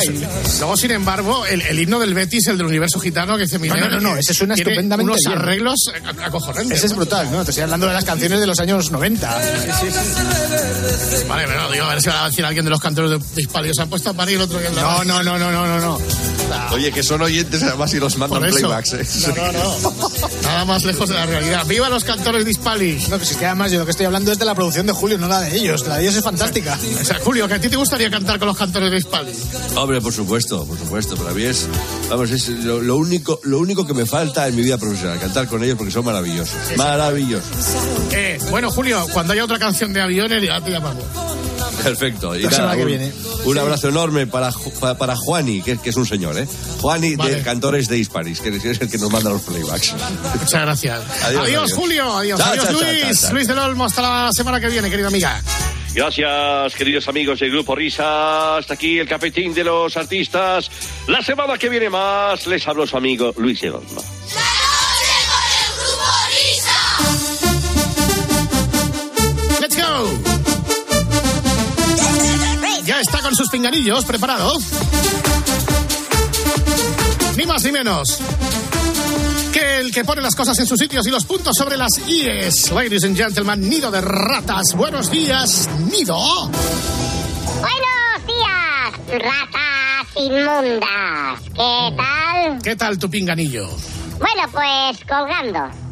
[0.59, 3.81] luego, sin embargo, el, el himno del Betis, el del universo gitano, que dice Miguel,
[3.81, 5.39] No, no, no, no, ese suena estupendamente unos bien.
[5.39, 6.77] arreglos ac- acojonantes.
[6.79, 7.45] Ese es brutal, ¿no?
[7.45, 9.29] Te estoy hablando de las canciones de los años 90.
[11.29, 13.75] Vale, pero digo, a ver si va a decir alguien de los cantores de, de.
[13.75, 15.99] Se han puesto a parir el otro día No, no, no, no, no, no, no.
[16.73, 18.93] Oye, que son oyentes además y los mandan playbacks.
[18.93, 19.07] ¿eh?
[19.35, 19.94] No, no, no.
[20.45, 21.67] Nada más lejos de la realidad.
[21.67, 23.09] ¡Viva los cantores de Hispalis!
[23.09, 24.93] No, pues es que además yo lo que estoy hablando es de la producción de
[24.93, 25.87] Julio, no la de ellos.
[25.87, 26.79] La de ellos es fantástica.
[27.01, 29.39] O sea, Julio, que a ti te gustaría cantar con los cantores de Hispalis.
[29.75, 31.17] Hombre, por supuesto, por supuesto.
[31.17, 31.67] Para mí es,
[32.09, 35.49] vamos, es lo, lo único, lo único que me falta en mi vida profesional, cantar
[35.49, 36.55] con ellos porque son maravillosos.
[36.77, 37.45] Maravillosos.
[38.13, 41.05] Eh, bueno, Julio, cuando haya otra canción de aviones, ya te llamamos.
[41.85, 42.35] Perfecto.
[42.37, 43.13] Y La semana que un, viene.
[43.45, 44.51] un abrazo enorme para,
[44.99, 46.47] para, Juani, que, que es un señor, ¿eh?
[46.81, 47.37] Juani Vale.
[47.37, 49.95] de Cantores de Hispalis, que es el que nos manda los playbacks.
[50.41, 51.01] Muchas gracias.
[51.01, 51.73] Adiós, Adiós, adiós.
[51.75, 52.13] Julio.
[52.17, 53.21] Adiós, Chao, adiós, chao, chao, Luis.
[53.21, 53.33] chao.
[53.33, 55.43] Luis del Olmo, hasta la semana que viene, querida amiga.
[55.95, 58.57] Gracias, queridos amigos del Grupo Risa.
[58.57, 60.69] Hasta aquí el cafetín de los artistas.
[61.07, 64.01] La semana que viene más les habló su amigo Luis Egonma.
[72.85, 74.59] Ya está con sus pinganillos preparado.
[77.37, 78.21] Ni más ni menos.
[79.53, 82.73] Que el que pone las cosas en sus sitios y los puntos sobre las IES.
[82.73, 84.75] Ladies and gentlemen, nido de ratas.
[84.77, 86.17] Buenos días, nido.
[87.61, 91.41] Buenos días, ratas inmundas.
[91.55, 92.63] ¿Qué tal?
[92.63, 93.69] ¿Qué tal tu pinganillo?
[94.19, 95.84] Bueno, pues colgando.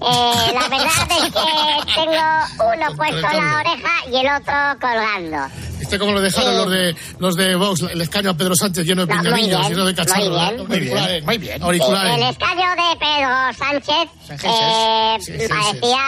[0.00, 5.54] Eh, la verdad es que tengo uno puesto en la oreja y el otro colgando.
[5.78, 9.06] ¿Viste cómo lo dejaron los de los de Vox, el escaño a Pedro Sánchez lleno
[9.06, 10.28] de No, muy pinganillos, bien, lleno de cacharros?
[10.28, 10.56] muy bien.
[10.56, 10.64] ¿no?
[10.64, 11.24] Muy bien, Auriculares.
[11.24, 11.62] muy bien.
[11.62, 12.14] Auriculares.
[12.16, 14.08] El escaño de Pedro Sánchez
[14.44, 16.00] eh, Sí, sí, parecía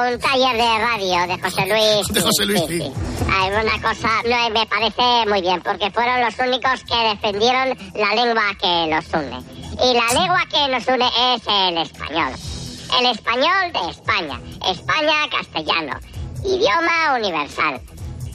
[0.00, 2.08] un taller de radio de José Luis.
[2.14, 2.92] De José Luis, sí.
[3.30, 8.14] Hay una cosa, no, me parece muy bien, porque fueron los únicos que defendieron la
[8.14, 9.38] lengua que nos une.
[9.82, 12.32] Y la lengua que nos une es el español.
[12.98, 14.40] El español de España.
[14.70, 15.98] España castellano.
[16.44, 17.80] Idioma universal.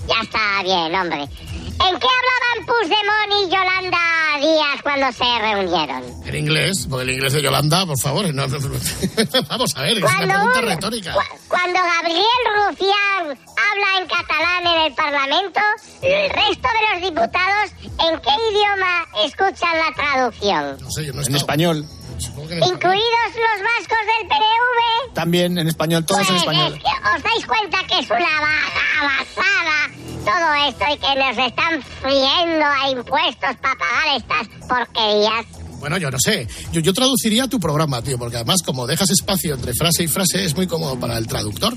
[0.07, 1.21] Ya está bien, hombre.
[1.21, 3.99] ¿En qué hablaban Puigdemont y Yolanda
[4.41, 6.03] Díaz cuando se reunieron?
[6.25, 8.33] En inglés, porque el inglés de Yolanda, por favor.
[8.33, 8.47] no-
[9.49, 11.13] vamos a ver, es una Cuando, pregunta un- retórica.
[11.13, 12.23] cu- cuando Gabriel
[12.55, 15.59] Rufián habla en catalán en el Parlamento,
[16.01, 20.77] el resto de los diputados, ¿en qué idioma escuchan la traducción?
[20.81, 21.85] No sé, yo no En español.
[22.19, 22.75] Supongo que en español.
[22.75, 25.13] ¿Incluidos los vascos del PNV?
[25.13, 26.73] También en español, todos Pues en es español.
[26.73, 29.89] que os dais cuenta que es una vaga basada
[30.25, 35.45] todo esto y que nos están friendo a impuestos para pagar estas porquerías.
[35.79, 36.45] Bueno, yo no sé.
[36.73, 40.43] Yo, yo traduciría tu programa, tío, porque además, como dejas espacio entre frase y frase,
[40.43, 41.73] es muy cómodo para el traductor.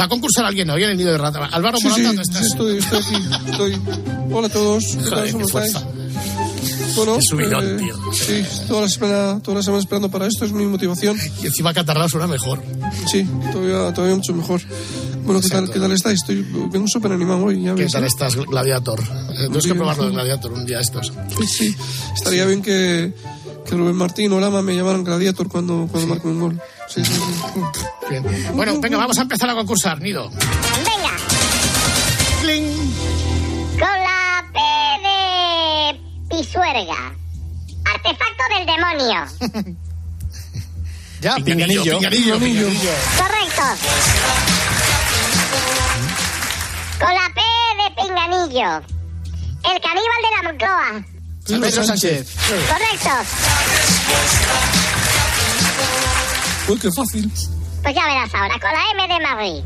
[0.00, 1.46] Va a concursar alguien hoy en el nido de rata.
[1.46, 2.46] Álvaro Sí, Morata, sí, ¿dónde sí, estás?
[2.46, 3.50] estoy, estoy aquí.
[3.50, 3.82] Estoy.
[4.30, 4.84] Hola a todos.
[5.08, 5.78] Joder, ¿Cómo qué fuerza.
[5.80, 6.41] estáis?
[6.96, 8.12] Bueno, Qué subidón, eh, tío.
[8.12, 11.16] Sí, toda la, semana, toda la semana esperando para esto, es mi motivación.
[11.42, 12.62] Y encima catarrado suena mejor.
[13.10, 14.60] Sí, todavía, todavía mucho mejor.
[15.24, 16.20] Bueno, ¿qué tal, ¿qué tal estáis?
[16.20, 17.92] Estoy, vengo súper animado hoy, ya ¿Qué ves.
[17.92, 18.08] tal ¿eh?
[18.08, 19.00] estás, Gladiator?
[19.00, 20.14] Eh, Tienes que probarlo de sí.
[20.16, 21.12] Gladiator un día estos.
[21.38, 21.76] Sí, sí.
[22.14, 23.12] Estaría bien que,
[23.64, 26.60] que Rubén Martín o Lama me llamaran Gladiator cuando, cuando marque un gol.
[26.88, 27.60] Sí, sí, sí.
[28.10, 28.24] Bien.
[28.54, 30.28] Bueno, venga, vamos a empezar a concursar, Nido.
[30.30, 31.16] Venga,
[32.42, 32.81] Cling.
[36.42, 37.14] De Pisuerga.
[37.84, 39.26] Artefacto del demonio.
[41.20, 42.38] Ya, Pinganillo, pinganillo.
[42.38, 42.90] pinganillo.
[43.16, 43.62] Correcto.
[46.98, 47.40] Con la P
[47.78, 48.70] de Pinganillo.
[49.62, 51.04] El caníbal de la Moncloa.
[51.46, 52.34] Pedro Sánchez.
[52.68, 53.10] Correcto.
[56.68, 57.32] Uy, qué fácil.
[57.82, 59.64] Pues ya verás ahora, con la M de Madrid.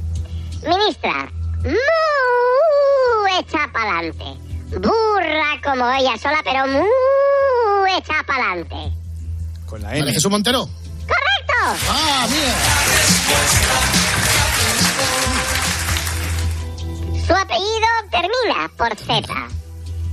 [0.66, 1.30] Ministra,
[1.62, 4.45] muy hecha pa'lante.
[4.70, 8.92] Burra como ella sola, pero muy hecha pa'lante.
[9.66, 10.12] Con la N.
[10.12, 10.68] Jesús Montero.
[11.06, 11.86] ¡Correcto!
[11.88, 12.54] Ah, mira.
[17.26, 19.48] Su apellido termina por Z.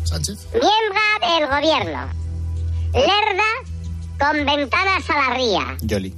[0.04, 0.48] Sánchez.
[0.52, 2.10] Miembro del gobierno.
[2.94, 3.52] Lerda
[4.20, 5.78] con ventanas a la ría.
[5.82, 6.16] Yoli.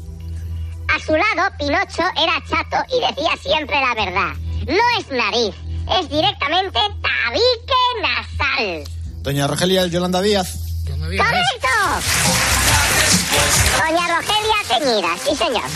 [0.93, 4.33] A su lado, Pinocho era chato y decía siempre la verdad.
[4.67, 5.55] No es nariz,
[5.91, 8.83] es directamente tabique nasal.
[9.21, 10.59] Doña Rogelia Yolanda Díaz.
[10.97, 11.27] Me digas.
[11.27, 11.67] ¡Correcto!
[13.77, 15.69] Doña Rogelia Teñida, sí señor.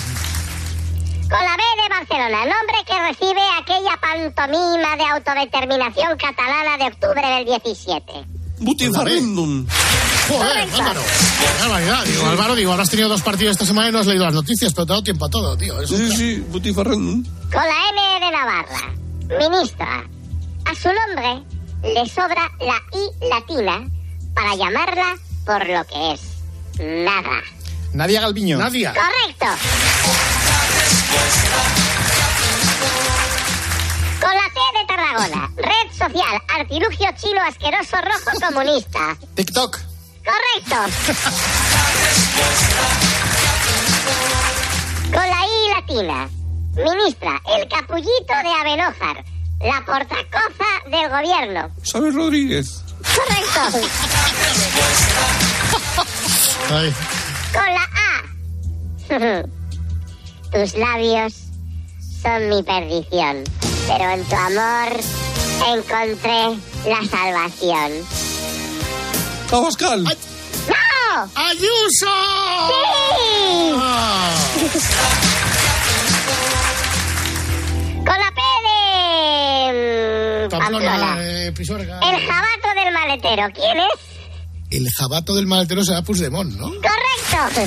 [1.29, 7.21] Con la B de Barcelona, nombre que recibe aquella pantomima de autodeterminación catalana de octubre
[7.21, 8.03] del 17.
[8.59, 9.67] Butifarrendum.
[10.27, 11.01] Joder, Álvaro.
[11.39, 12.03] Qué barbaridad.
[12.05, 14.73] Digo, Álvaro, digo, habrás tenido dos partidos esta semana y no has leído las noticias,
[14.73, 15.85] pero te ha dado tiempo a todo, tío.
[15.87, 17.23] Sí, sí, Butifarrendum.
[17.23, 18.93] Con la M de Navarra,
[19.37, 20.03] ministra.
[20.65, 21.43] A su nombre
[21.83, 23.87] le sobra la I latina
[24.33, 25.15] para llamarla
[25.45, 26.21] por lo que es.
[26.79, 27.41] Nada.
[27.93, 28.57] Nadia Galviño.
[28.57, 28.93] Nadia.
[28.93, 29.45] Correcto.
[34.19, 39.17] Con la T de Tarragona, red social, artilugio chino asqueroso rojo comunista.
[39.35, 39.79] TikTok.
[40.23, 40.77] Correcto.
[45.11, 46.29] Con la I latina,
[46.83, 49.23] ministra, el capullito de Abenójar,
[49.61, 51.69] la portacoza del gobierno.
[51.83, 52.83] ¿Sabes Rodríguez?
[53.15, 53.61] Correcto.
[56.71, 56.93] Ay.
[57.53, 57.87] Con la
[59.39, 59.43] A.
[60.51, 61.33] Tus labios
[62.21, 63.43] son mi perdición,
[63.87, 64.99] pero en tu amor
[65.67, 67.91] encontré la salvación.
[69.51, 70.03] Abascal.
[70.03, 71.31] ¡No!
[71.35, 72.07] ¡Ayuso!
[72.67, 73.73] ¡Sí!
[73.75, 74.31] Ah.
[80.49, 81.47] Pamplona, eh.
[81.57, 83.47] El jabato del maletero.
[83.53, 83.99] ¿Quién es?
[84.71, 86.65] El jabato del maletero será Puigdemont, ¿no?
[86.67, 87.61] Correcto.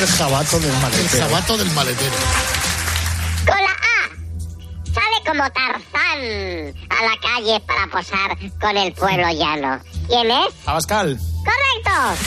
[0.00, 1.24] El jabato del El maletero.
[1.28, 2.16] jabato del maletero.
[3.46, 4.08] Con la A.
[4.92, 9.80] Sale como Tarzán a la calle para posar con el pueblo llano.
[10.08, 10.48] ¿Quién es?
[10.66, 11.18] Abascal.
[11.44, 12.24] ¡Correcto!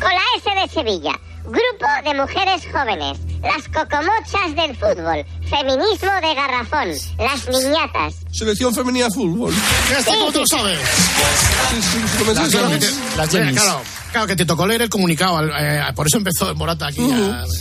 [0.00, 1.18] Con la S de Sevilla.
[1.44, 3.18] Grupo de mujeres jóvenes.
[3.42, 5.24] Las cocomochas del fútbol.
[5.50, 6.88] Feminismo de garrafón.
[7.18, 8.14] Las niñatas.
[8.32, 9.52] Selección femenina de fútbol.
[9.98, 10.78] ¿Este cómo te lo sabes?
[11.70, 12.50] Sí, sí, sí, Las.
[12.50, 12.96] ¿sabes?
[13.16, 13.60] Las Jennies.
[13.60, 15.42] Claro, claro, que te tocó leer el comunicado.
[15.58, 17.04] eh, por eso empezó Morata aquí.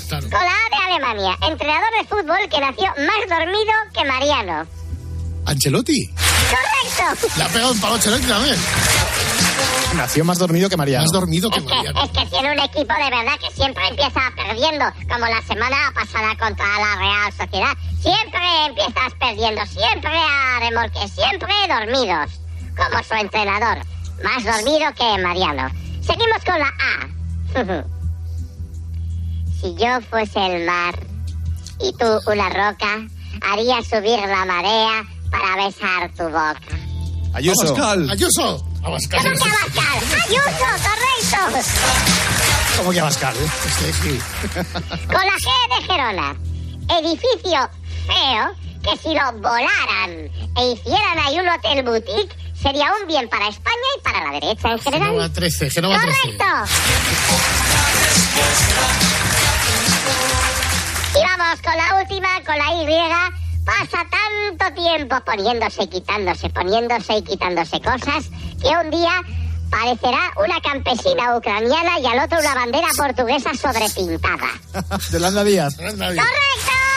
[0.08, 0.24] claro.
[0.30, 1.38] Con la A de Alemania.
[1.42, 4.68] Entrenador de fútbol que nació más dormido que Mariano.
[5.48, 6.08] Ancelotti.
[6.08, 7.28] ¡Correcto!
[7.36, 8.56] Le ha pegado un palo a Ancelotti también.
[9.96, 11.04] Nació más dormido que Mariano.
[11.04, 12.04] Más dormido que Es que, Mariano.
[12.04, 16.36] es que tiene un equipo de verdad que siempre empieza perdiendo, como la semana pasada
[16.38, 17.74] contra la Real Sociedad.
[18.02, 22.40] Siempre empiezas perdiendo, siempre a remolque, siempre dormidos,
[22.76, 23.80] como su entrenador.
[24.24, 25.70] Más dormido que Mariano.
[26.02, 27.84] Seguimos con la A.
[29.62, 30.96] si yo fuese el mar
[31.80, 33.08] y tú una roca,
[33.42, 36.60] haría subir la marea para besar tu boca.
[37.34, 37.76] Ayuso.
[38.10, 38.71] Ayuso.
[38.84, 39.22] Abascal.
[39.24, 39.98] ¿Cómo que Abascal?
[40.26, 40.66] ¡Ayuso!
[40.90, 41.70] ¡Correcto!
[42.78, 43.36] ¿Cómo que Abascal?
[43.38, 44.22] Este, sí.
[45.08, 46.36] Con la G de Gerona.
[47.00, 47.70] Edificio
[48.08, 48.52] feo
[48.84, 53.76] que si lo volaran e hicieran ahí un hotel boutique sería un bien para España
[53.98, 55.34] y para la derecha en Genova general.
[55.34, 55.70] 13.
[55.70, 56.18] Genova 13.
[56.22, 56.46] ¡Correcto!
[61.14, 62.86] Y vamos con la última, con la Y.
[63.66, 68.26] Pasa tanto tiempo poniéndose y quitándose, poniéndose y quitándose cosas,
[68.62, 69.22] que un día
[69.70, 74.50] parecerá una campesina ucraniana y al otro una bandera portuguesa sobrepintada.
[75.12, 75.76] Yolanda Díaz.
[75.78, 76.91] ¡Correcto!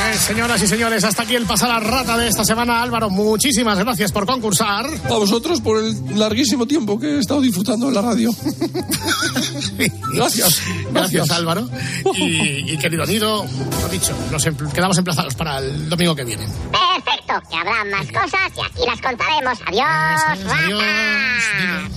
[0.00, 2.82] Pues, señoras y señores, hasta aquí el pasar a rata de esta semana.
[2.82, 4.86] Álvaro, muchísimas gracias por concursar.
[4.86, 8.30] A vosotros por el larguísimo tiempo que he estado disfrutando en la radio.
[10.14, 10.62] Gracias.
[10.92, 11.68] Gracias, Álvaro.
[12.14, 13.44] Y, y querido Nido,
[13.82, 16.46] lo dicho, nos em- quedamos emplazados para el domingo que viene.
[16.46, 19.58] Perfecto, que habrá más cosas y aquí las contaremos.
[19.66, 20.82] Adiós, es, adiós.
[20.82, 21.88] rata.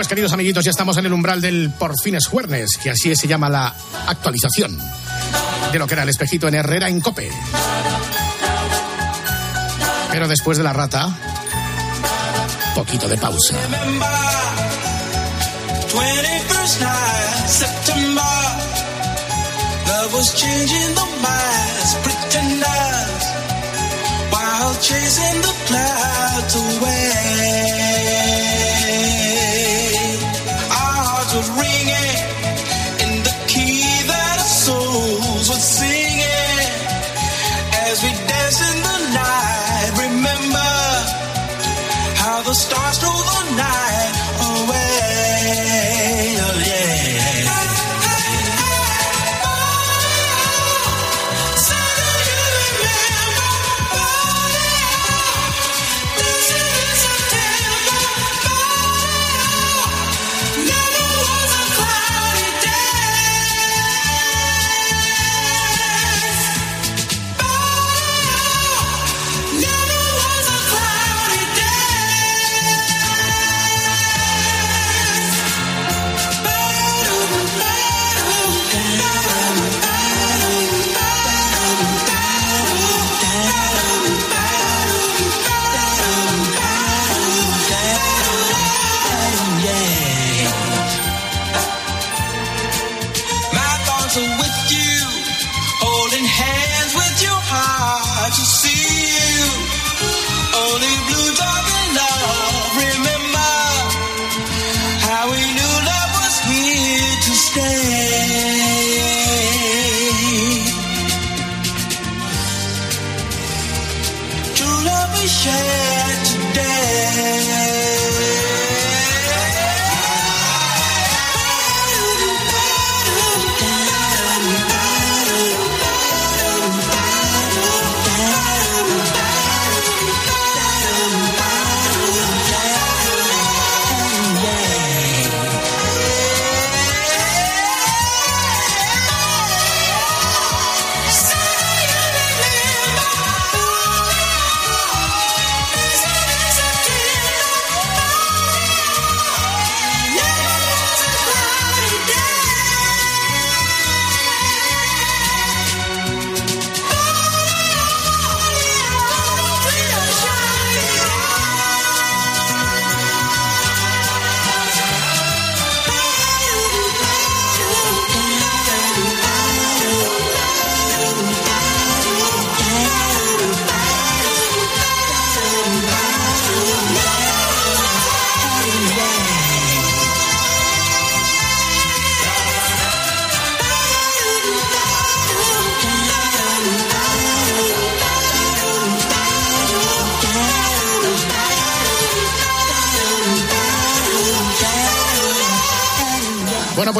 [0.00, 3.28] Pues queridos amiguitos, ya estamos en el umbral del por fines juernes, que así se
[3.28, 3.74] llama la
[4.06, 4.78] actualización
[5.72, 7.30] de lo que era el espejito en Herrera en Cope.
[10.10, 11.14] Pero después de la rata,
[12.74, 13.54] poquito de pausa.
[15.92, 18.22] 21st night, September.
[19.86, 23.26] Love was changing the minds, pretenders,
[24.30, 27.90] while chasing the clouds away.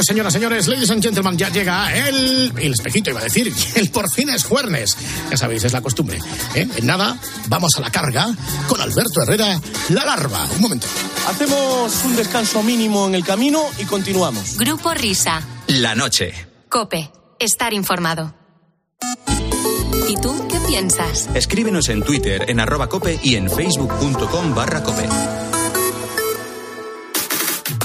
[0.00, 3.90] Pues señoras, señores, ladies and gentlemen, ya llega el, el espejito, iba a decir, el
[3.90, 4.96] por fin es jueves.
[5.30, 6.18] Ya sabéis, es la costumbre.
[6.54, 6.66] ¿eh?
[6.74, 8.34] En nada, vamos a la carga
[8.66, 10.48] con Alberto Herrera, la larva.
[10.56, 10.86] Un momento.
[11.28, 14.56] Hacemos un descanso mínimo en el camino y continuamos.
[14.56, 15.42] Grupo Risa.
[15.66, 16.32] La noche.
[16.70, 17.10] Cope.
[17.38, 18.34] Estar informado.
[20.08, 21.28] ¿Y tú qué piensas?
[21.34, 25.06] Escríbenos en Twitter, en arroba cope y en facebook.com barra cope.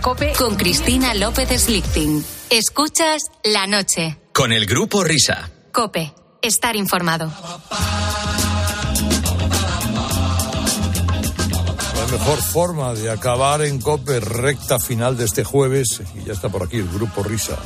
[0.00, 2.24] Cope con Cristina López Slichting.
[2.48, 4.16] Escuchas La Noche.
[4.32, 5.50] Con el grupo Risa.
[5.72, 6.14] Cope.
[6.40, 7.30] Estar informado.
[11.96, 16.48] La mejor forma de acabar en COPE recta final de este jueves, y ya está
[16.48, 17.58] por aquí el grupo Risa.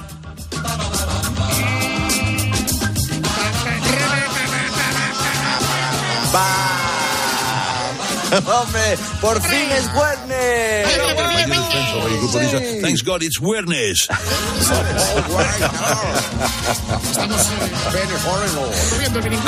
[8.34, 9.92] Hombre, por fin es
[11.94, 12.12] viernes.
[12.12, 12.38] El grupo.
[12.82, 14.08] Thanks God it's viernes.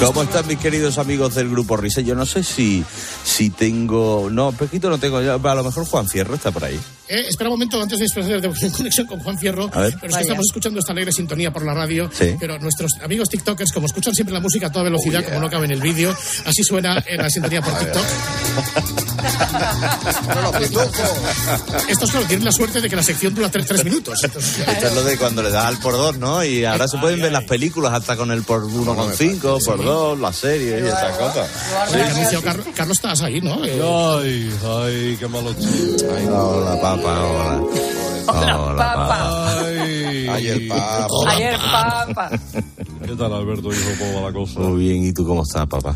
[0.01, 2.01] ¿Cómo están mis queridos amigos del grupo Risa?
[2.01, 2.85] Yo no sé si,
[3.25, 4.29] si tengo...
[4.31, 5.19] No, Pequito no tengo.
[5.19, 6.79] A lo mejor Juan Fierro está por ahí.
[7.09, 9.71] Eh, espera un momento antes de disfrutar de conexión con Juan Fierro.
[9.71, 10.21] Pero es que Vaya.
[10.21, 12.11] estamos escuchando esta alegre sintonía por la radio.
[12.13, 12.37] Sí.
[12.39, 15.67] Pero nuestros amigos TikTokers, como escuchan siempre la música a toda velocidad, como no cabe
[15.67, 18.05] en el vídeo, así suena en la sintonía por TikTok.
[21.89, 24.23] Estos, claro, la suerte de que la sección dura tres, tres minutos.
[24.23, 26.45] Entonces, Esto es lo de cuando le das al por dos, ¿no?
[26.45, 29.83] Y ahora se pueden ver las películas hasta con el por uno con cinco, por
[29.83, 31.49] dos, las series y esas cosas.
[32.43, 33.65] Carlos, Carlos, estás ahí, ¿no?
[33.65, 36.05] Eh, Ay, ay, qué malo chico.
[36.33, 37.63] Hola, papá, hola.
[38.29, 39.61] Hola, Papa.
[39.65, 41.07] Ay, Ayer, papá.
[41.29, 42.31] Ayer, papa.
[43.07, 43.91] ¿Qué tal, Alberto, hijo?
[43.99, 44.61] ¿Cómo va la cosa?
[44.61, 45.95] Muy bien, ¿y tú cómo estás, papá?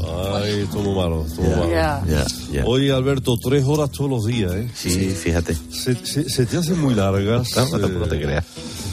[0.00, 1.70] Ay, estuvo muy malo, estuvo malo.
[1.70, 2.02] Ya.
[2.08, 2.64] Ya, ya.
[2.64, 4.68] Oye, Alberto, tres horas todos los días, ¿eh?
[4.74, 5.54] Sí, fíjate.
[5.70, 7.48] Se, se- se te hacen muy largas.
[7.56, 8.44] No, no, tampoco te eh, creas.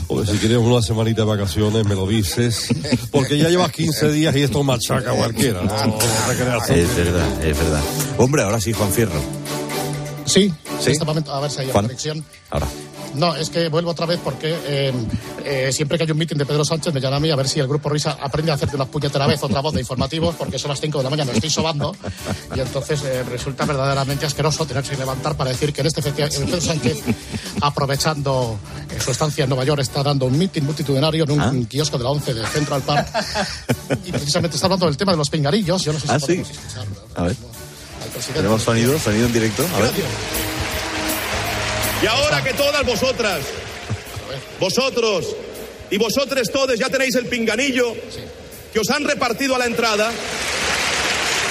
[0.08, 2.68] O si quieres una semanita de vacaciones, me lo dices.
[3.12, 5.62] Porque ya llevas 15 días y esto machaca a cualquiera.
[5.64, 6.70] No, no te creas.
[6.70, 7.82] Es verdad, es verdad.
[8.18, 9.22] Hombre, ahora sí, Juan Fierro.
[10.26, 10.86] sí, Sí.
[10.88, 11.86] en este momento, a ver si hay Juan.
[11.86, 12.26] conexión.
[12.50, 12.68] Ahora.
[13.16, 14.93] No, es que vuelvo otra vez porque eh,
[15.43, 17.47] eh, siempre que hay un meeting de Pedro Sánchez me llama a mí a ver
[17.49, 20.60] si el grupo Risa aprende a hacerte una puñetera vez otra voz de informativos porque
[20.60, 21.95] son las 5 de la mañana, me estoy sobando
[22.55, 26.14] y entonces eh, resulta verdaderamente asqueroso tenerse que levantar para decir que en este eh,
[26.30, 26.99] Pedro Sánchez,
[27.62, 31.53] aprovechando eh, su estancia en Nueva York, está dando un meeting multitudinario en un, Ah.
[31.68, 33.07] kiosco de la 11 de Central Park
[34.05, 35.84] y precisamente está hablando del tema de los pingarillos.
[35.84, 36.26] Yo no sé si Ah, sí.
[36.28, 36.86] podemos escuchar
[37.16, 37.32] A ver.
[38.03, 38.34] al presidente.
[38.34, 39.66] Tenemos sonido, sonido en directo.
[39.76, 39.91] A ver.
[42.02, 43.41] Y ahora que todas vosotras,
[44.60, 45.36] vosotros
[45.89, 47.93] y vosotros todos ya tenéis el pinganillo
[48.72, 50.12] que os han repartido a la entrada,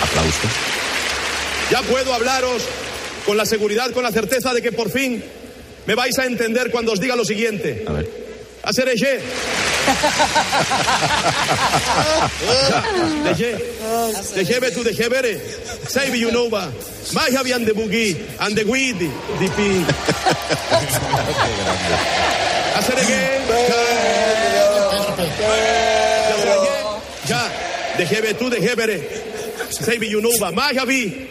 [0.02, 0.50] Aplausos.
[1.70, 2.62] ya puedo hablaros
[3.26, 5.22] con la seguridad, con la certeza de que por fin
[5.86, 7.84] me vais a entender cuando os diga lo siguiente.
[7.86, 8.27] A ver.
[8.68, 9.20] Hacer eje.
[13.24, 13.58] Deje.
[14.34, 15.40] Deje tu deje bere.
[15.88, 16.70] Say you know ba.
[17.14, 19.08] Mai habían de bugi and the guidi
[19.40, 19.68] di pi.
[22.76, 23.20] Hacer eje.
[27.30, 27.40] Ya.
[27.96, 29.00] Deje tu deje bere.
[29.70, 30.20] Say you
[30.76, 31.26] habi.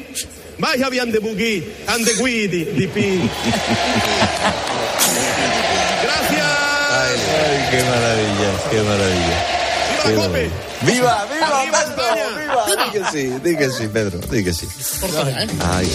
[0.58, 3.30] Mai habían de bugi and the guidi di pi.
[6.02, 6.77] Gracias.
[6.90, 9.38] Ay, qué maravilla, qué maravilla.
[10.04, 10.52] Qué maravilla.
[10.82, 12.38] ¡Viva, viva, ¡Viva Pedro!
[12.40, 12.86] ¡Viva!
[12.86, 14.68] Di que sí, di que sí, Pedro, di que sí.
[15.66, 15.92] Ay,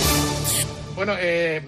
[0.95, 1.63] Bueno, eh,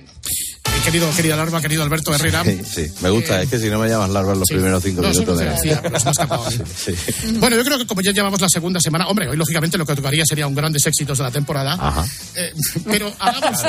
[0.85, 2.45] querido, querida Larva, querido Alberto Herrera.
[2.45, 2.93] sí, sí.
[3.01, 5.39] Me gusta, es que si no me llamas larva en los primeros cinco No, minutos
[5.62, 6.97] sí, de.
[6.97, 7.28] Sí.
[7.39, 9.95] Bueno, yo creo que como ya llevamos la segunda semana, hombre, hoy lógicamente lo que
[9.95, 11.72] tocaría sería un grandes éxitos de la temporada.
[11.80, 12.05] Ajá.
[12.37, 12.53] Eh,
[12.87, 13.61] pero hagamos,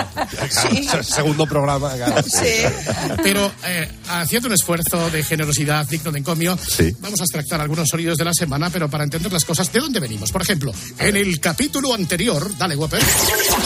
[1.06, 2.24] Segundo programa, claro.
[3.24, 6.94] pero eh, haciendo un esfuerzo de generosidad digno de encomio, Sí.
[7.00, 10.00] vamos a extractar algunos sonidos de la semana, pero para entender las cosas, ¿de dónde
[10.00, 10.32] venimos?
[10.32, 13.02] Por ejemplo, en el capítulo anterior, dale, Whopper.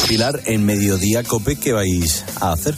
[0.08, 2.76] Pilar, en mediodía cope, ¿qué vais a hacer?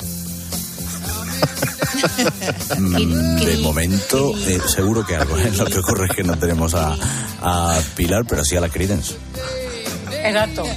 [2.78, 5.38] Mm, de momento, eh, seguro que algo.
[5.38, 5.52] ¿eh?
[5.58, 6.96] Lo que ocurre es que no tenemos a,
[7.42, 9.16] a Pilar, pero sí a la Credence.
[10.24, 10.64] Exacto.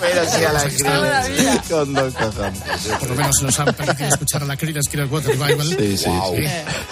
[0.00, 1.60] Pero sí a la Creedence.
[1.72, 2.60] Con dos cojones.
[3.00, 5.66] Por lo menos nos han permitido escuchar a la Creedence Clearwater Revival.
[5.68, 6.36] Sí, sí, Wow.
[6.36, 6.42] sí.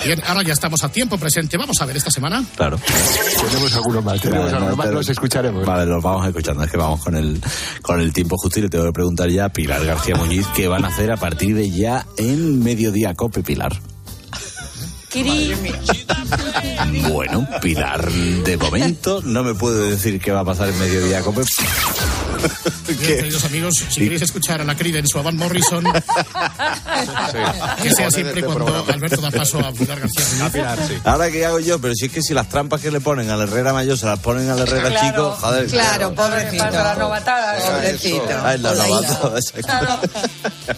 [0.05, 1.57] Bien, ahora ya estamos a tiempo presente.
[1.57, 2.45] Vamos a ver esta semana.
[2.57, 2.79] Claro.
[3.51, 5.65] Tenemos algunos más, tenemos Vale, algunos no, más, pero- los escucharemos.
[5.67, 6.65] Vale, los vamos escuchando.
[6.65, 7.41] Es que vamos con el,
[7.83, 10.69] con el tiempo justo y le tengo que preguntar ya a Pilar García Muñiz qué
[10.69, 13.73] van a hacer a partir de ya en Mediodía Cope, Pilar.
[17.11, 21.23] Bueno, Pilar, de momento no me puede decir qué va a pasar en Mediodía.
[22.89, 25.85] Bien, queridos amigos, si queréis escuchar a la Creedence o a Van Morrison,
[27.83, 31.01] que sea siempre y cuando Alberto da paso a Pilar García Muñiz.
[31.05, 31.81] Ahora, ¿qué hago yo?
[31.81, 34.19] Pero si es que si las trampas que le ponen al Herrera Mayor se las
[34.19, 35.07] ponen al Herrera Claro.
[35.09, 35.67] Chico, joder.
[35.69, 36.65] Claro, pobrecito.
[36.65, 37.63] Para las novatadas.
[37.65, 40.09] Ah, es la novatada, exacto.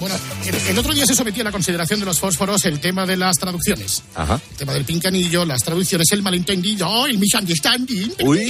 [0.01, 0.15] Bueno,
[0.47, 3.17] el, el otro día se sometía a la consideración de los fósforos el tema de
[3.17, 4.03] las traducciones.
[4.15, 4.41] Ajá.
[4.51, 8.15] El tema del pincanillo, las traducciones, el malentendido, el misunderstanding.
[8.25, 8.41] Uy.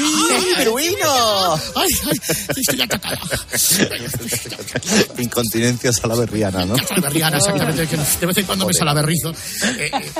[1.76, 2.76] Ay, ay, estoy.
[5.18, 6.76] Incontinencia salaberriana, ¿no?
[6.76, 7.86] Salaberriana, exactamente,
[8.20, 9.30] de vez en cuando me salaberrizo.
[9.30, 10.12] Eh, eh,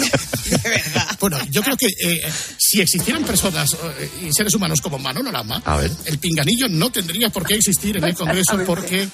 [1.20, 2.22] bueno, yo creo que eh,
[2.58, 5.90] si existieran personas eh, y seres humanos como Manolo Lama, A ver.
[6.06, 9.08] el pinganillo no tendría por qué existir en el Congreso porque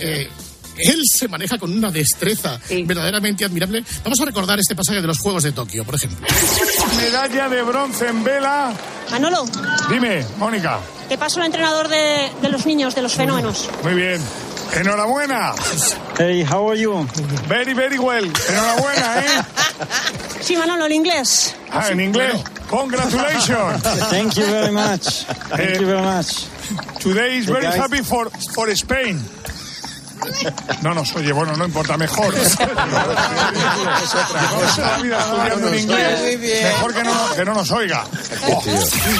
[0.00, 0.28] eh,
[0.78, 3.84] él se maneja con una destreza verdaderamente admirable.
[4.04, 6.26] Vamos a recordar este pasaje de los Juegos de Tokio, por ejemplo.
[6.96, 8.72] Medalla de bronce en vela.
[9.10, 9.44] Manolo,
[9.90, 10.80] Dime, Mónica.
[11.12, 13.68] Te paso el entrenador de, de los niños, de los fenómenos.
[13.82, 14.18] Muy bien.
[14.76, 15.52] Enhorabuena.
[16.16, 17.06] Hey, how are you?
[17.46, 18.24] Very, very well.
[18.24, 19.42] Enhorabuena, ¿eh?
[20.40, 21.54] Sí, Manolo, el inglés.
[21.70, 22.42] Ah, en inglés.
[22.70, 23.82] Congratulations.
[24.08, 25.26] Thank you very much.
[25.50, 26.46] Thank you very much.
[26.98, 29.22] Today is very happy for, for Spain.
[30.82, 32.34] No nos oye, bueno, no importa, mejor.
[35.92, 38.04] Mejor que no, que no nos oiga.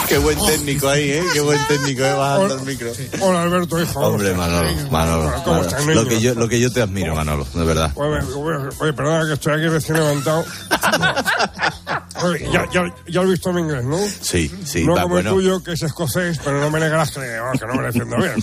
[0.08, 1.24] Qué buen técnico ahí, ¿eh?
[1.32, 2.12] Qué buen técnico, ¿eh?
[2.12, 2.92] Bajando el micro.
[3.20, 4.00] Hola, Alberto, hijo.
[4.00, 5.32] Hombre, Manolo, Manolo.
[5.44, 5.68] ¿Cómo Manolo.
[5.68, 7.92] estás, Lo que, yo, lo que yo te admiro, Manolo, de verdad.
[7.96, 10.44] Oye, perdona que estoy aquí recién levantado.
[12.22, 13.98] Oye, ya, ya, ya lo he visto en inglés, ¿no?
[14.20, 15.30] Sí, sí, no va, como bueno.
[15.30, 18.16] el tuyo, que es escocés, pero no me negarás que, bueno, que no me defiendo
[18.16, 18.34] bien.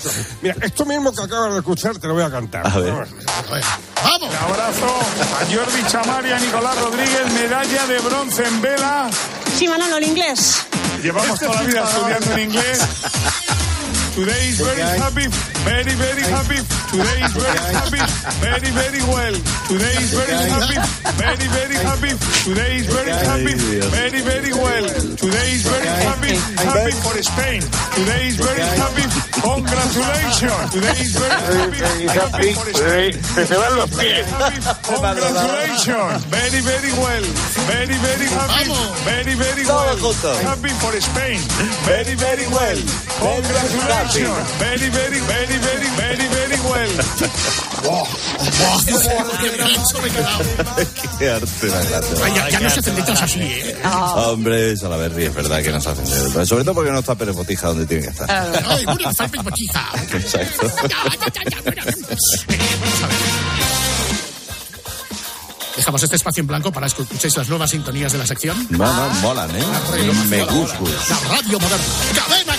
[0.41, 2.67] Mira, esto mismo que acabas de escuchar te lo voy a cantar.
[2.67, 2.93] A ver.
[2.93, 4.29] ¡Vamos!
[4.29, 9.09] Un abrazo a Jordi Chamari, a Nicolás Rodríguez, medalla de bronce en vela.
[9.57, 10.65] Sí, Manolo, el inglés.
[11.01, 12.79] Llevamos toda la vida estudiando en inglés.
[14.15, 15.27] Today is very happy,
[15.63, 16.59] very, very happy.
[16.91, 18.01] Today is very happy,
[18.41, 19.35] very, very well.
[19.69, 20.77] Today is very happy,
[21.15, 22.11] very, very happy.
[22.43, 23.53] Today is very happy,
[23.93, 24.85] very, very well.
[25.15, 27.61] Today is very happy, happy for Spain.
[27.95, 29.05] Today is very happy,
[29.39, 30.67] congratulations.
[30.73, 31.79] Today is very happy,
[32.09, 33.13] happy for Spain.
[33.13, 34.25] Se van los pies.
[34.83, 36.25] Congratulations.
[36.33, 37.25] Very, very well.
[37.69, 38.73] Very, very happy.
[39.05, 39.95] Very, very well.
[40.43, 41.39] Happy for Spain.
[41.85, 42.79] Very, very well.
[43.21, 43.98] Congratulations.
[43.99, 46.89] Very, very, very, very, very, very well.
[51.19, 51.79] Qué arte la.
[52.23, 53.77] Ay, ya, ya no se hacen letras así, ¿eh?
[54.15, 56.45] Hombre, Salaberry, es verdad que nos hacen dedo.
[56.45, 58.29] Sobre todo porque no está Pérez Botija donde tiene que estar.
[58.67, 59.89] Ay, bueno, Falpes Botija.
[60.13, 60.71] Exacto.
[65.75, 68.65] Dejamos este espacio en blanco para que escuchéis las nuevas sintonías de la sección.
[68.69, 69.63] No, no, molan, ¿eh?
[70.29, 70.79] Me gusta.
[71.09, 71.85] La radio moderna.
[72.15, 72.53] Cadena.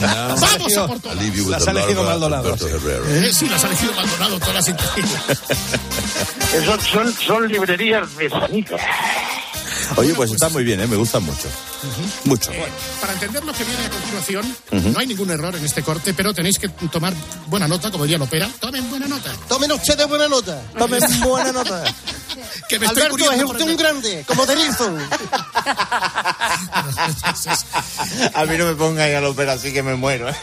[0.00, 1.18] Vamos a por todas.
[1.48, 2.54] Las ha elegido Maldonado.
[2.54, 5.22] Eh, sí, las ha elegido Maldonado todas las sintonías.
[6.64, 8.76] Son, son, son librerías de sonido.
[9.96, 10.86] Oye, pues está muy bien, ¿eh?
[10.86, 11.48] Me gustan mucho.
[12.24, 12.50] Mucho.
[12.52, 12.64] Eh,
[13.00, 14.88] para entender lo que viene a continuación, Ujú.
[14.90, 17.12] no hay ningún error en este corte, pero tenéis que tomar
[17.48, 18.48] buena nota, como diría Lopera.
[18.60, 19.30] Tomen buena nota.
[19.48, 20.62] Tomen ustedes buena nota.
[20.78, 21.84] Tomen buena nota.
[22.68, 24.98] Que me estoy Alberto muriendo es usted un grande, como Denilson.
[28.34, 30.28] A mí no me pongáis a la ópera, así que me muero.
[30.28, 30.34] ¿eh?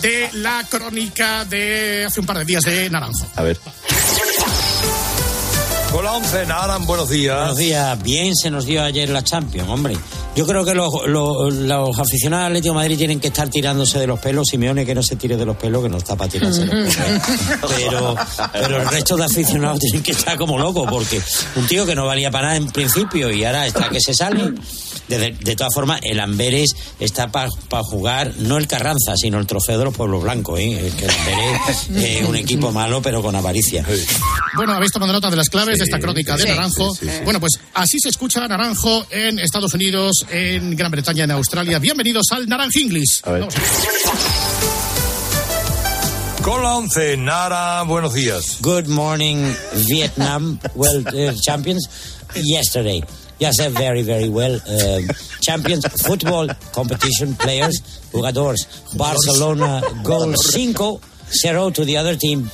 [0.00, 3.26] de la crónica de hace un par de días de Naranjo.
[3.36, 3.58] A ver.
[5.92, 7.36] Con la 11, Naran, buenos días.
[7.36, 8.02] Buenos días.
[8.02, 9.94] Bien se nos dio ayer la Champions, hombre.
[10.34, 13.98] Yo creo que los, los, los aficionados al Atlético de Madrid tienen que estar tirándose
[13.98, 14.48] de los pelos.
[14.48, 16.96] Simeone que no se tire de los pelos, que no está para tirarse de los
[16.96, 17.12] pelos.
[17.76, 18.16] Pero,
[18.52, 21.20] pero el resto de aficionados tienen que estar como locos, porque
[21.56, 24.54] un tío que no valía para nada en principio y ahora está que se sale.
[25.08, 27.50] De, de todas formas, el Amberes está para
[27.82, 30.58] jugar no el Carranza, sino el trofeo de los pueblos blancos.
[30.58, 30.86] ¿eh?
[30.86, 31.90] Es que el Amberes
[32.22, 33.84] es un equipo malo, pero con avaricia.
[34.56, 36.94] Bueno, habéis tomado nota de las claves esta crónica de sí, Naranjo.
[36.94, 37.24] sí, sí, sí.
[37.24, 41.78] Bueno, pues así se escucha Naranjo en Estados Unidos, en Gran Bretaña, en Australia.
[41.78, 43.20] Bienvenidos al Naranjo English.
[43.24, 43.48] A ver.
[46.42, 48.58] Con la 11, Nara, buenos días.
[48.60, 49.52] Good morning,
[49.86, 51.88] Vietnam World uh, Champions.
[52.34, 53.04] Yesterday.
[53.42, 54.60] ya sé very, very well.
[54.66, 55.08] Um,
[55.40, 58.66] champions, football competition players, jugadores.
[58.96, 62.48] Barcelona goal 5, 0 to the other team.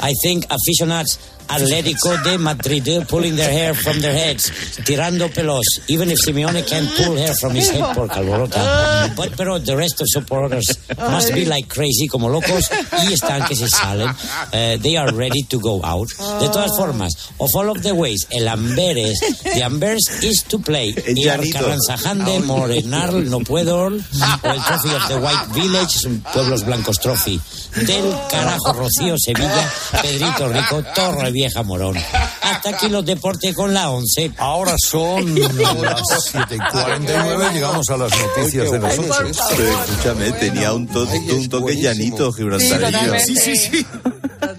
[0.00, 1.18] I think aficionados
[1.48, 4.50] Atlético de Madrid pulling their hair from their heads,
[4.84, 9.14] tirando pelos, even if Simeone can't pull hair from his head por calborota.
[9.16, 10.66] But, pero the rest of supporters
[10.98, 14.10] must be like crazy, como locos, y están que se salen.
[14.52, 16.08] Eh, they are ready to go out.
[16.40, 20.94] De todas formas, of all of the ways, el Amberes, the Amberes is to play.
[21.06, 21.58] El Y el llanito.
[21.58, 26.98] Carranzaján Morenal, no puedo, o el Trophy of the White Village, es un Pueblos Blancos
[26.98, 27.40] Trophy.
[27.86, 29.70] Del carajo, Rocío, Sevilla,
[30.00, 31.96] Pedrito Rico, Torre Vieja Morón.
[32.42, 34.32] Hasta aquí los deportes con la 11.
[34.38, 35.34] Ahora son
[35.82, 39.12] las 7 y 49, llegamos a las noticias de las 8.
[39.56, 43.12] Pero escúchame, tenía un, to- un toque llanito gibraltareño.
[43.26, 43.86] Sí, sí, sí.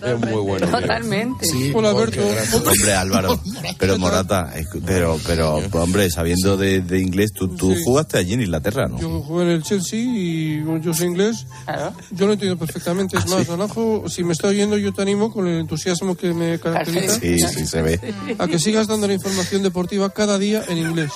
[0.06, 0.68] Es muy bueno.
[0.70, 1.48] Totalmente.
[1.74, 2.22] Hola, Alberto.
[2.54, 3.40] Hombre, Álvaro,
[3.80, 4.54] pero Morata,
[4.86, 7.82] pero, pero, hombre, sabiendo de, de inglés, tú, tú Sí.
[7.84, 9.00] jugaste allí en Inglaterra, ¿no?
[9.00, 11.46] Yo jugué en el Chelsea y bueno, yo soy inglés.
[12.12, 13.18] Yo lo entiendo perfectamente.
[13.18, 16.60] Es más, Naranjo, si me está oyendo, yo te animo con el entusiasmo que me
[16.60, 17.20] caracteriza.
[17.20, 18.00] Sí, sí, se ve.
[18.38, 21.12] A que sigas dando la información deportiva cada día en inglés.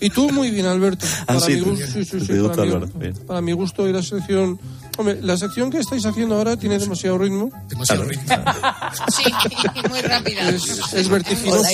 [0.00, 1.06] Y tú muy bien, Alberto.
[1.26, 4.02] Ah, sí, mi tú- gusto, sí, sí, sí, para, mi, para mi gusto y la
[4.02, 4.58] sección...
[4.96, 7.50] Hombre, la sección que estáis haciendo ahora tiene demasiado ritmo.
[7.68, 8.32] Demasiado ritmo.
[9.08, 9.24] Sí,
[9.90, 10.48] muy rápida.
[10.50, 11.68] Es, es vertiginosa.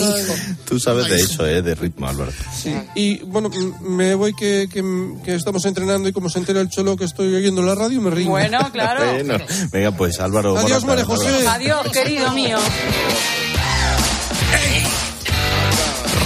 [0.64, 1.60] Tú sabes de eso, ¿eh?
[1.60, 2.32] De ritmo, Álvaro.
[2.56, 2.74] Sí.
[2.94, 3.50] Y bueno,
[3.82, 4.82] me voy que, que,
[5.22, 8.10] que estamos entrenando y como se entera el cholo que estoy oyendo la radio, me
[8.10, 8.30] ringo.
[8.30, 9.04] Bueno, claro.
[9.12, 9.36] Bueno,
[9.70, 10.56] venga, pues Álvaro.
[10.56, 11.46] Adiós, María José.
[11.46, 12.56] Adiós, querido mío.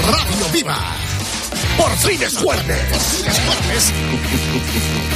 [0.06, 0.78] Radio Viva.
[1.76, 3.24] Por fin es jueves.
[3.26, 3.92] Es jueves.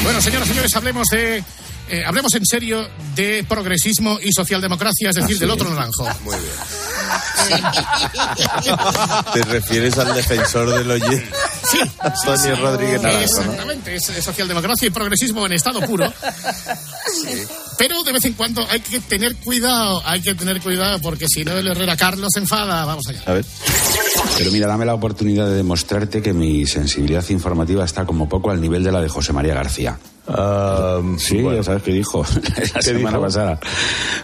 [0.02, 1.42] Bueno, señoras y señores, hablemos de.
[1.90, 6.06] Eh, hablemos en serio de progresismo y socialdemocracia, es decir, del otro naranjo.
[6.24, 6.52] Muy bien.
[9.32, 11.30] Te refieres al defensor del oyente.
[11.70, 13.52] Sí, Antonio Rodríguez Naranjo, ¿no?
[13.52, 16.12] Exactamente, es es socialdemocracia y progresismo en estado puro.
[17.78, 21.44] Pero de vez en cuando hay que tener cuidado, hay que tener cuidado porque si
[21.44, 22.84] no el Herrera Carlos se enfada.
[22.84, 23.22] Vamos allá.
[23.26, 23.44] A ver.
[24.36, 28.60] Pero mira, dame la oportunidad de demostrarte que mi sensibilidad informativa está como poco al
[28.60, 29.98] nivel de la de José María García.
[31.18, 32.24] Sí, ya sabes qué dijo
[32.74, 33.22] la semana dijo?
[33.22, 33.58] pasada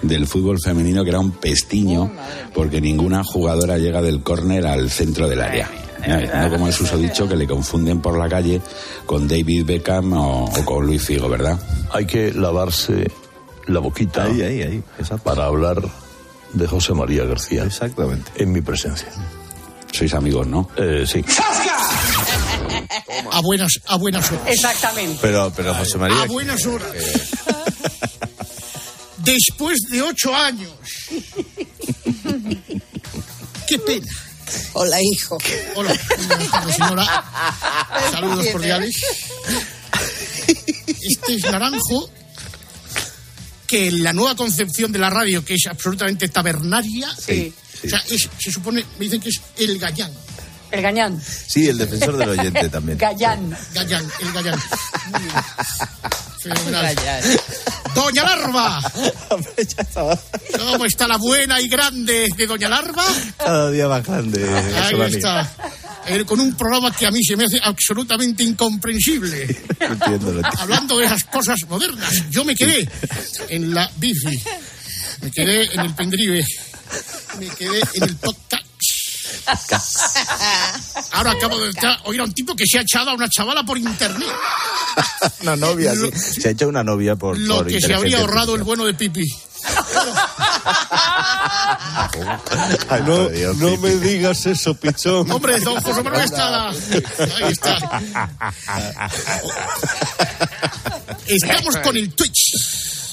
[0.03, 2.11] del fútbol femenino que era un pestiño
[2.55, 5.71] porque ninguna jugadora llega del córner al centro del área.
[6.07, 8.61] No como el susodicho que le confunden por la calle
[9.07, 11.59] con David Beckham o, o con Luis Figo, ¿verdad?
[11.93, 13.11] Hay que lavarse
[13.67, 14.83] la boquita Ahí, ahí, ahí.
[15.23, 15.83] para hablar
[16.53, 17.65] de José María García.
[17.65, 18.31] Exactamente.
[18.37, 19.09] En mi presencia.
[19.93, 20.69] Sois amigos, ¿no?
[20.77, 21.25] Eh, sí.
[23.33, 24.47] A buenas, a buenas horas.
[24.49, 25.19] Exactamente.
[25.21, 26.23] Pero, pero José María.
[26.23, 26.89] A buenas horas.
[29.19, 30.71] Después de ocho años.
[33.67, 34.07] Qué pena.
[34.75, 35.39] Hola, hijo.
[35.77, 37.25] Hola, buenas tardes, señora.
[38.13, 38.95] Saludos cordiales.
[40.87, 42.11] Este es Naranjo,
[43.67, 47.53] que en la nueva concepción de la radio, que es absolutamente tabernaria, Sí,
[47.85, 50.13] o sea, es- se supone, me dicen que es el gallán.
[50.75, 51.23] El gañán.
[51.23, 52.99] Sí, el defensor del oyente también.
[52.99, 53.57] Gallán.
[53.73, 54.61] Gallán, el gallán.
[55.13, 55.35] Muy bien.
[56.43, 56.97] Fenomenal.
[57.95, 58.93] Doña Larva.
[60.59, 63.05] ¿Cómo está la buena y grande de Doña Larva?
[63.39, 64.45] Cada día más grande.
[64.53, 65.49] Ahí está.
[66.09, 69.43] Eh, Con un programa que a mí se me hace absolutamente incomprensible.
[69.79, 70.43] Entiendo, entiendo.
[70.59, 72.31] Hablando de esas cosas modernas.
[72.31, 72.89] Yo me quedé
[73.49, 74.43] en la bici.
[75.23, 76.45] Me quedé en el pendrive.
[77.39, 78.64] Me quedé en el podcast.
[81.13, 83.63] Ahora acabo de entrar- oír a un tipo que se ha echado a una chavala
[83.65, 84.29] por internet.
[85.43, 86.11] Una novia, sí.
[86.41, 87.37] Se ha hecho una novia por.
[87.39, 89.25] Lo por que se habría ahorrado el bueno de Pipi.
[92.89, 95.31] Ay, No, Dios, me digas eso, pichón.
[95.31, 96.51] Hombre, don José Manuel está.
[96.51, 98.01] la- Ahí está.
[101.27, 102.53] Estamos con el Twitch.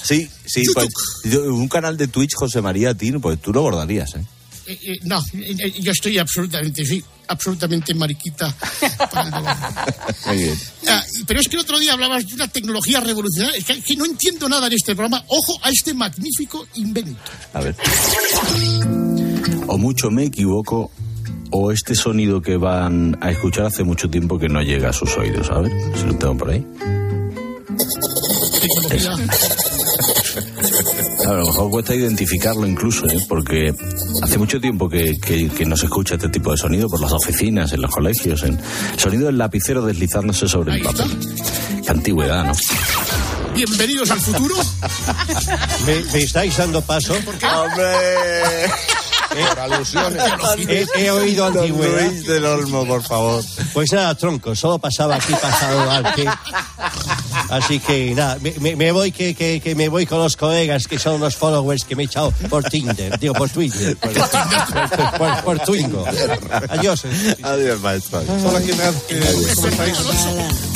[0.04, 0.88] Sí, sí, pues,
[1.34, 4.24] un canal de Twitch, José María, tío, pues tú lo bordarías, ¿eh?
[4.82, 8.54] Eh, no, eh, eh, yo estoy absolutamente, sí, absolutamente mariquita.
[10.26, 10.58] Muy bien.
[10.88, 13.58] Ah, pero es que el otro día hablabas de una tecnología revolucionaria.
[13.58, 15.24] Es que, que no entiendo nada en este programa.
[15.28, 17.20] Ojo a este magnífico invento.
[17.52, 17.76] A ver.
[19.66, 20.90] O mucho me equivoco,
[21.50, 25.16] o este sonido que van a escuchar hace mucho tiempo que no llega a sus
[25.16, 26.66] oídos, a ver, si lo tengo por ahí.
[28.88, 29.71] Tecnología.
[31.26, 33.16] A lo mejor cuesta identificarlo incluso, ¿eh?
[33.28, 33.72] porque
[34.22, 37.12] hace mucho tiempo que, que- que no se escucha este tipo de sonido por las
[37.12, 38.58] oficinas, en los colegios, en
[38.92, 41.06] el sonido del lapicero deslizándose sobre el papel.
[41.84, 42.52] Qué antigüedad, ¿no?
[43.54, 44.56] Bienvenidos al futuro.
[45.86, 47.14] ¿Me, me estáis dando paso?
[47.14, 48.70] ¡Hombre!
[49.32, 50.22] Por alusiones.
[50.68, 52.10] He, he oído antigüedad.
[52.10, 53.42] Luis del Olmo, por favor.
[53.72, 56.24] Pues nada, tronco, solo pasaba aquí pasado arte.
[57.48, 60.86] Así que nada, me, me- me voy que, que, que me voy con los colegas
[60.86, 65.18] que son los followers que me he echado por Tinder, digo por Twitter, por, por,
[65.18, 66.04] por- por Twingo.
[66.68, 67.02] Adiós.
[67.42, 68.22] Adiós, maestro.
[68.44, 68.94] Hola, ¿qué tal?
[69.08, 69.96] Eh, ¿Cómo estáis?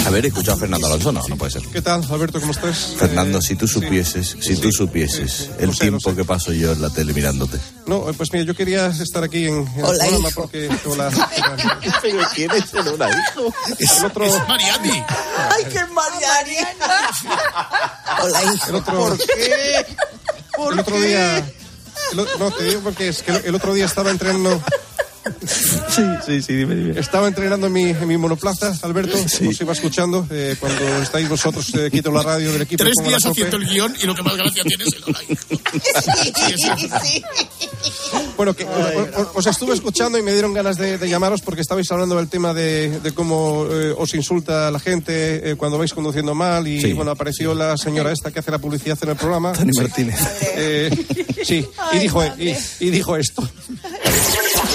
[0.07, 1.63] Haber escuchado a Fernando Alonso, no, no puede ser.
[1.73, 2.41] ¿Qué tal, Alberto?
[2.41, 2.95] ¿Cómo estás?
[2.99, 7.13] Fernando, si tú supieses, si tú supieses el tiempo que paso yo en la tele
[7.13, 7.59] mirándote.
[7.87, 10.42] No, eh, pues mira, yo quería estar aquí en, en Hola, el programa hijo.
[10.42, 10.70] porque...
[10.86, 11.11] Hola.
[12.01, 13.55] ¿Pero quién es el hola, hijo?
[13.78, 14.47] El otro...
[14.49, 15.05] Mariani.
[15.51, 16.57] ¡Ay, qué Mariani!
[18.22, 18.68] Hola, hijo.
[18.68, 18.99] El otro...
[18.99, 19.86] ¿Por qué?
[20.72, 21.38] el otro día...
[21.38, 24.62] el no, te digo porque es que el, el otro día estaba entrenando...
[25.89, 27.01] Sí, sí, sí, dime, dime.
[27.01, 30.27] Estaba entrenando en mi, en mi monoplaza, Alberto, os iba escuchando.
[30.31, 32.85] eh, cuando estáis vosotros, eh, quito la radio del equipo.
[32.85, 35.62] Tres días haciendo el guion y lo que más gracia tiene es el hijo.
[38.37, 38.66] Bueno, que
[39.35, 42.53] os estuve escuchando y me dieron ganas de, de llamaros porque estabais hablando del tema
[42.53, 46.93] de, de cómo eh, os insulta la gente eh, cuando vais conduciendo mal y Sí.
[46.93, 49.53] bueno, apareció la señora esta que hace la publicidad en el programa.
[49.53, 50.18] Tony Martínez.
[50.59, 50.91] Eh,
[51.45, 53.49] sí, y dijo, y, y dijo esto.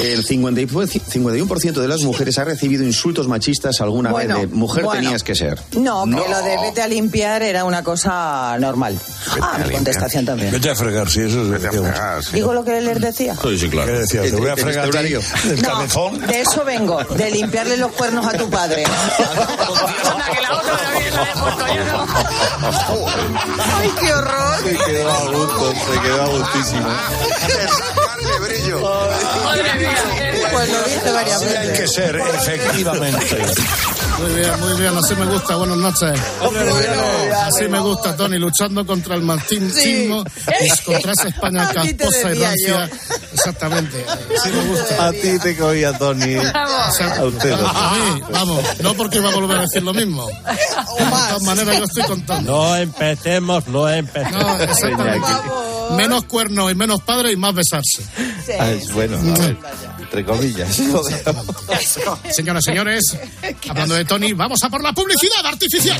[0.01, 4.55] El 50 y- 51% de las mujeres ha recibido insultos machistas alguna Bueno, vez de
[4.55, 5.01] mujer bueno.
[5.01, 5.59] tenías que ser.
[5.73, 6.23] No, No.
[6.23, 8.97] que lo de vete a limpiar era una cosa normal.
[9.41, 10.51] Ah, mi contestación también.
[10.51, 12.31] Vete a fregar, si eso es.
[12.31, 13.35] ¿Digo lo que les decía?
[13.41, 13.91] Sí, sí, claro.
[13.93, 14.25] ¿Qué decías?
[14.25, 15.19] Te voy a ¿El- el fregar a horario?
[15.49, 16.27] el No, cabezón.
[16.27, 18.83] de eso vengo, de limpiarle los cuernos a tu padre.
[23.59, 24.57] ¡Ay, qué horror!
[24.63, 26.87] Se quedó a gusto, se quedó a gustísimo.
[30.51, 31.79] Pues lo dice varias Así hay veces.
[31.79, 33.37] que ser, efectivamente.
[34.21, 35.55] Muy bien, muy bien, así me gusta.
[35.55, 36.19] Buenas noches.
[37.47, 40.23] Así me gusta, Tony, luchando contra el machismo
[40.61, 42.89] y contra esa España casposa y rancia.
[43.33, 44.05] Exactamente.
[44.07, 45.07] Así me gusta.
[45.07, 46.35] A ti te cogía Tony.
[46.35, 47.57] A usted.
[47.57, 47.67] no.
[47.67, 50.27] A mí, vamos, no porque va a volver a decir lo mismo.
[50.27, 52.51] De todas maneras, yo estoy contando.
[52.51, 54.43] No empecemos, no empecemos.
[54.43, 55.27] No, exactamente.
[55.95, 58.03] Menos cuernos y menos padre y más besarse.
[58.59, 59.57] Ah, es bueno, a ver,
[60.11, 60.75] entre comillas.
[62.35, 63.17] Señoras, señores,
[63.69, 65.99] hablando de Tony, vamos a por la publicidad artificial.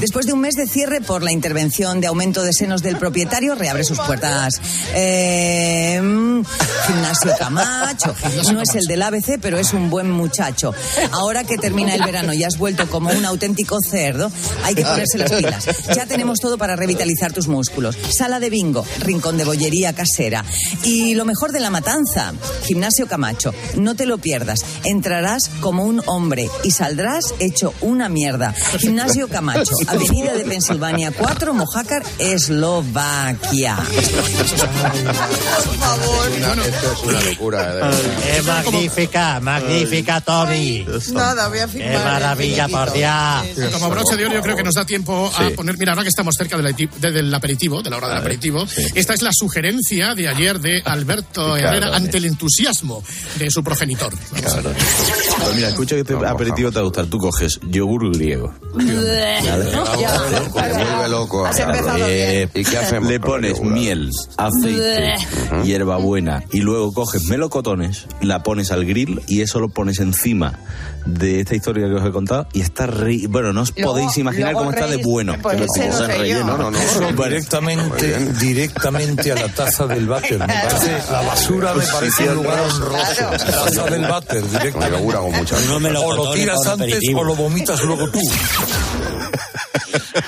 [0.00, 3.54] Después de un mes de cierre por la intervención de aumento de senos del propietario,
[3.54, 4.60] reabre sus puertas.
[4.94, 6.42] Eh, mm,
[6.86, 8.14] gimnasio Camacho.
[8.52, 10.74] No es el del ABC, pero es un buen muchacho.
[11.12, 14.30] Ahora que termina el verano y has vuelto como un auténtico cerdo,
[14.64, 15.66] hay que ponerse las pilas.
[15.94, 17.96] Ya tenemos todo para revitalizar tus músculos.
[18.10, 20.44] Sala de bingo, rincón de bollería casera.
[20.84, 22.34] Y lo mejor de la matanza,
[22.64, 23.54] gimnasio Camacho.
[23.76, 24.60] No te lo pierdas.
[24.84, 28.54] Entrarás como un hombre y saldrás hecho una mierda.
[28.78, 33.78] Gimnasio Camacho, Avenida de Pensilvania 4, Mojácar, Eslovaquia.
[36.66, 37.62] Esto es una locura.
[37.62, 37.92] verdad.
[38.22, 40.84] ¡Qué magnífica, magnífica, Tony!
[41.12, 42.04] Nada, voy a ¡Qué firmar.
[42.04, 43.72] maravilla, por Dios!
[43.72, 45.76] Como broche de oro, yo creo que nos da tiempo a poner.
[45.78, 48.66] Mira, ahora que estamos cerca del, eti- de- del aperitivo, de la hora del aperitivo,
[48.94, 53.02] esta es la sugerencia de ayer de Alberto Herrera ante el entusiasmo
[53.38, 54.12] de su progenitor.
[54.30, 57.06] Pues mira, escucha que este aperitivo te va a gustar.
[57.06, 58.52] Tú coges yogur griego.
[59.84, 61.46] Vuelve loco.
[61.46, 65.14] Has empezado Eh, ¿Y qué hacemos Le pones miel, aceite,
[65.64, 70.54] hierbabuena y luego coges melocotones, la pones al grill y eso lo pones encima
[71.04, 74.18] de esta historia que os he contado y está ri- Bueno, no os Luego- podéis
[74.18, 75.36] imaginar cómo está de bueno.
[75.40, 76.44] pues ese no sé yo.
[76.44, 76.78] No, no, no.
[77.24, 80.38] Directamente, directamente a la taza del váter.
[80.46, 83.24] Me parece, la basura me parece un lugar honroso.
[83.30, 85.96] Taza del váter, directamente.
[85.98, 88.20] O lo tiras antes o lo vomitas luego tú.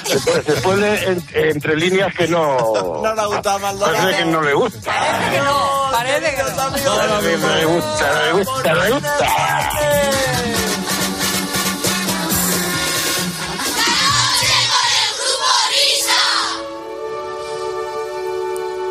[0.04, 2.56] Se puede en- entre líneas que no.
[3.02, 4.92] No le gusta más Parece que no le gusta.
[4.92, 5.84] Parece que no.
[5.88, 9.26] A mí me gusta, me gusta, me gusta.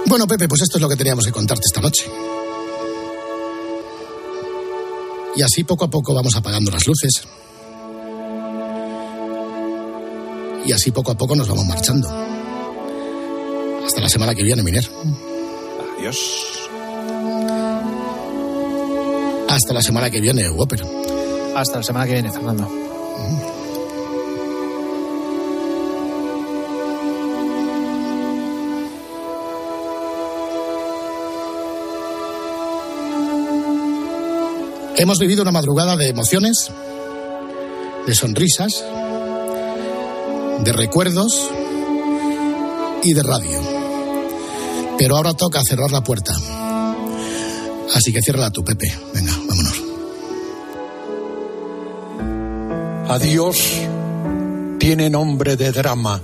[0.05, 2.09] Bueno, Pepe, pues esto es lo que teníamos que contarte esta noche.
[5.35, 7.23] Y así poco a poco vamos apagando las luces.
[10.67, 12.09] Y así poco a poco nos vamos marchando.
[13.85, 14.83] Hasta la semana que viene, Miner.
[15.97, 16.67] Adiós.
[19.47, 20.83] Hasta la semana que viene, Whopper.
[21.55, 22.69] Hasta la semana que viene, Fernando.
[34.97, 36.71] Hemos vivido una madrugada de emociones,
[38.05, 38.83] de sonrisas,
[40.63, 41.49] de recuerdos
[43.03, 43.59] y de radio.
[44.97, 46.33] Pero ahora toca cerrar la puerta.
[47.93, 48.91] Así que ciérrala tú, Pepe.
[49.13, 49.83] Venga, vámonos.
[53.09, 53.57] Adiós
[54.79, 56.21] tiene nombre de drama.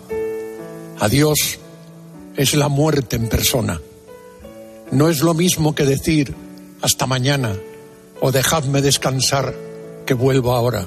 [0.99, 1.59] Adiós
[2.35, 3.79] es la muerte en persona.
[4.91, 6.35] No es lo mismo que decir
[6.81, 7.55] hasta mañana
[8.21, 9.55] o dejadme descansar
[10.05, 10.85] que vuelvo ahora.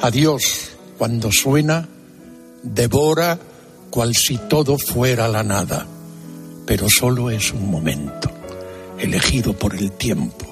[0.00, 1.88] Adiós cuando suena,
[2.62, 3.38] devora
[3.90, 5.86] cual si todo fuera la nada,
[6.66, 8.30] pero solo es un momento,
[8.98, 10.46] elegido por el tiempo,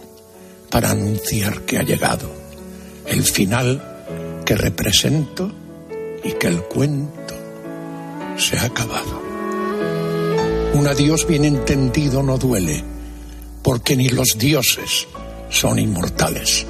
[0.71, 2.31] para anunciar que ha llegado,
[3.07, 5.51] el final que represento
[6.23, 7.35] y que el cuento
[8.37, 9.23] se ha acabado.
[10.75, 12.85] Un adiós bien entendido no duele,
[13.63, 15.07] porque ni los dioses
[15.49, 16.67] son inmortales.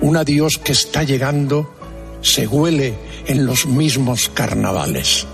[0.00, 1.74] Un adiós que está llegando
[2.22, 2.94] se huele
[3.26, 5.26] en los mismos carnavales.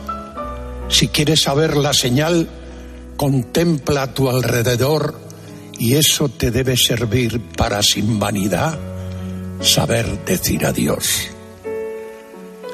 [0.88, 2.48] Si quieres saber la señal,
[3.16, 5.20] contempla a tu alrededor
[5.78, 8.78] y eso te debe servir para sin vanidad
[9.60, 11.28] saber decir adiós.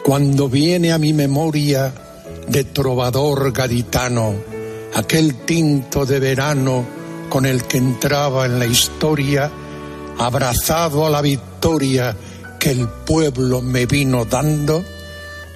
[0.05, 1.93] Cuando viene a mi memoria
[2.47, 4.35] de trovador gaditano,
[4.95, 6.85] aquel tinto de verano
[7.29, 9.51] con el que entraba en la historia,
[10.19, 12.15] abrazado a la victoria
[12.65, 14.83] que el pueblo me vino dando,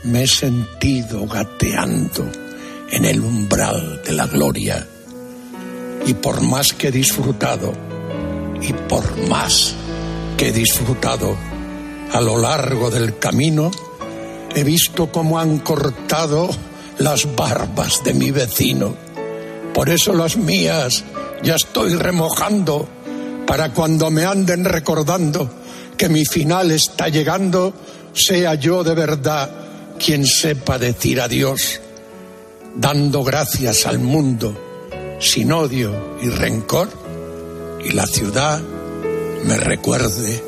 [0.03, 2.31] me he sentido gateando
[2.91, 4.87] en el umbral de la gloria.
[6.05, 7.73] Y por más que he disfrutado,
[8.61, 9.75] y por más
[10.37, 11.35] que he disfrutado
[12.13, 13.71] a lo largo del camino,
[14.55, 16.51] he visto cómo han cortado
[16.99, 18.95] las barbas de mi vecino.
[19.73, 21.05] Por eso las mías
[21.43, 22.87] ya estoy remojando
[23.47, 25.51] para cuando me anden recordando
[25.99, 27.75] que mi final está llegando,
[28.15, 29.51] sea yo de verdad
[29.99, 31.81] quien sepa decir adiós,
[32.77, 34.57] dando gracias al mundo
[35.21, 36.89] sin odio y rencor,
[37.85, 38.61] y la ciudad
[39.45, 40.48] me recuerde